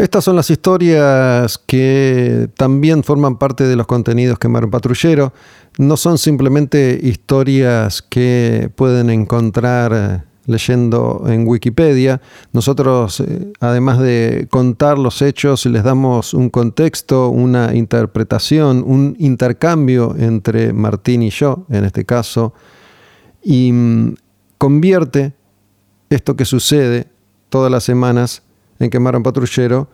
Estas 0.03 0.25
son 0.25 0.35
las 0.35 0.51
historias 0.51 1.59
que 1.65 2.51
también 2.57 3.05
forman 3.05 3.39
parte 3.39 3.63
de 3.63 3.77
los 3.77 3.87
contenidos 3.87 4.37
que 4.37 4.49
Mar 4.49 4.69
Patrullero. 4.69 5.33
No 5.79 5.97
son 5.97 6.19
simplemente 6.19 6.99
historias 7.01 8.03
que 8.03 8.69
pueden 8.75 9.11
encontrar 9.11 9.93
eh, 9.95 10.25
leyendo 10.47 11.23
en 11.29 11.47
Wikipedia. 11.47 12.21
Nosotros, 12.53 13.21
eh, 13.21 13.53
además 13.61 14.01
de 14.01 14.49
contar 14.51 14.99
los 14.99 15.23
hechos, 15.23 15.67
les 15.67 15.85
damos 15.85 16.35
un 16.35 16.51
contexto, 16.51 17.29
una 17.29 17.73
interpretación, 17.73 18.83
un 18.85 19.15
intercambio 19.21 20.17
entre 20.19 20.73
Martín 20.73 21.23
y 21.23 21.31
yo, 21.31 21.65
en 21.71 21.85
este 21.85 22.05
caso, 22.05 22.55
y 23.41 23.71
mm, 23.71 24.15
convierte 24.59 25.35
esto 26.11 26.35
que 26.35 26.45
sucede 26.45 27.07
todas 27.51 27.71
las 27.71 27.85
semanas 27.85 28.43
en 28.83 28.91
Quemaron 28.91 29.23
Patrullero 29.23 29.89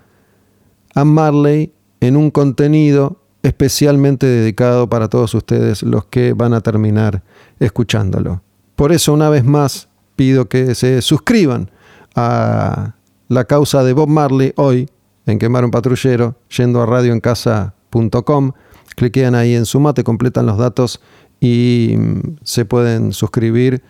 a 0.95 1.05
Marley 1.05 1.73
en 2.01 2.17
un 2.17 2.31
contenido 2.31 3.21
especialmente 3.43 4.27
dedicado 4.27 4.89
para 4.89 5.09
todos 5.09 5.35
ustedes 5.35 5.83
los 5.83 6.07
que 6.07 6.33
van 6.33 6.55
a 6.55 6.61
terminar 6.61 7.23
escuchándolo. 7.61 8.43
Por 8.77 8.93
eso 8.93 9.13
una 9.13 9.29
vez 9.29 9.45
más 9.45 9.89
pido 10.17 10.49
que 10.49 10.75
se 10.75 11.03
suscriban 11.03 11.71
a 12.15 12.95
la 13.29 13.45
causa 13.45 13.85
de 13.85 13.93
Bob 13.93 14.09
Marley 14.09 14.53
hoy 14.57 14.89
en 15.27 15.39
Quemar 15.39 15.65
un 15.65 15.71
Patrullero, 15.71 16.37
yendo 16.57 16.81
a 16.81 16.87
radioencasa.com, 16.87 18.53
cliquean 18.97 19.35
ahí 19.35 19.55
en 19.55 19.67
Sumate, 19.67 20.03
completan 20.03 20.47
los 20.47 20.57
datos 20.57 21.03
y 21.39 21.95
mm, 21.97 22.39
se 22.43 22.65
pueden 22.65 23.13
suscribir 23.13 23.83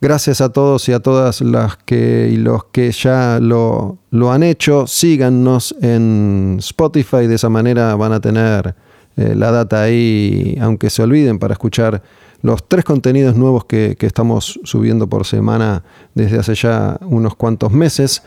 Gracias 0.00 0.40
a 0.40 0.50
todos 0.50 0.88
y 0.88 0.92
a 0.92 1.00
todas 1.00 1.40
las 1.40 1.76
que 1.76 2.30
y 2.32 2.36
los 2.36 2.66
que 2.66 2.92
ya 2.92 3.40
lo, 3.40 3.98
han 4.30 4.44
hecho. 4.44 4.86
Síganos 4.86 5.74
en 5.82 6.58
Spotify, 6.60 7.26
de 7.26 7.34
esa 7.34 7.48
manera 7.48 7.96
van 7.96 8.12
a 8.12 8.20
tener 8.20 8.76
eh, 9.16 9.34
la 9.34 9.50
data 9.50 9.82
ahí, 9.82 10.56
aunque 10.60 10.88
se 10.88 11.02
olviden, 11.02 11.40
para 11.40 11.54
escuchar 11.54 12.00
los 12.42 12.68
tres 12.68 12.84
contenidos 12.84 13.34
nuevos 13.34 13.64
que, 13.64 13.96
estamos 13.98 14.60
subiendo 14.62 15.08
por 15.08 15.26
semana 15.26 15.82
desde 16.14 16.38
hace 16.38 16.54
ya 16.54 16.96
unos 17.00 17.34
cuantos 17.34 17.72
meses. 17.72 18.22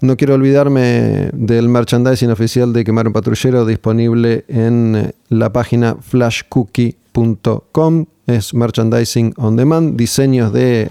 No 0.00 0.16
quiero 0.16 0.34
olvidarme 0.34 1.30
del 1.32 1.68
merchandising 1.68 2.32
oficial 2.32 2.72
de 2.72 2.82
Quemar 2.82 3.06
un 3.06 3.12
Patrullero 3.12 3.64
disponible 3.64 4.44
en 4.48 5.14
la 5.28 5.52
página 5.52 5.94
flashcookie.com. 6.00 8.06
Es 8.26 8.54
merchandising 8.54 9.34
on 9.36 9.54
demand, 9.54 9.96
diseños 9.96 10.52
de 10.52 10.90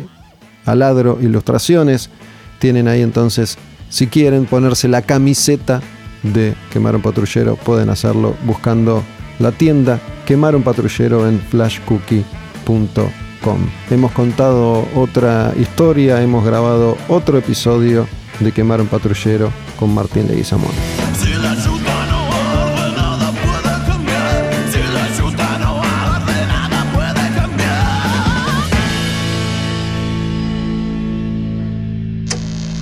Aladro 0.65 1.19
Ilustraciones. 1.21 2.09
Tienen 2.59 2.87
ahí 2.87 3.01
entonces, 3.01 3.57
si 3.89 4.07
quieren 4.07 4.45
ponerse 4.45 4.87
la 4.87 5.01
camiseta 5.01 5.81
de 6.23 6.55
Quemar 6.71 6.95
un 6.95 7.01
Patrullero, 7.01 7.55
pueden 7.55 7.89
hacerlo 7.89 8.35
buscando 8.45 9.03
la 9.39 9.51
tienda 9.51 9.99
Quemar 10.25 10.55
un 10.55 10.63
Patrullero 10.63 11.27
en 11.27 11.39
flashcookie.com. 11.39 13.59
Hemos 13.89 14.11
contado 14.11 14.87
otra 14.95 15.53
historia, 15.59 16.21
hemos 16.21 16.45
grabado 16.45 16.97
otro 17.07 17.37
episodio 17.37 18.07
de 18.39 18.51
Quemar 18.51 18.81
un 18.81 18.87
Patrullero 18.87 19.51
con 19.79 19.93
Martín 19.93 20.27
Leguizamón. 20.27 20.71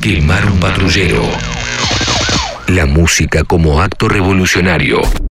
Quemar 0.01 0.49
un 0.49 0.59
patrullero. 0.61 1.23
La 2.67 2.85
música 2.85 3.43
como 3.43 3.81
acto 3.81 4.07
revolucionario. 4.07 5.01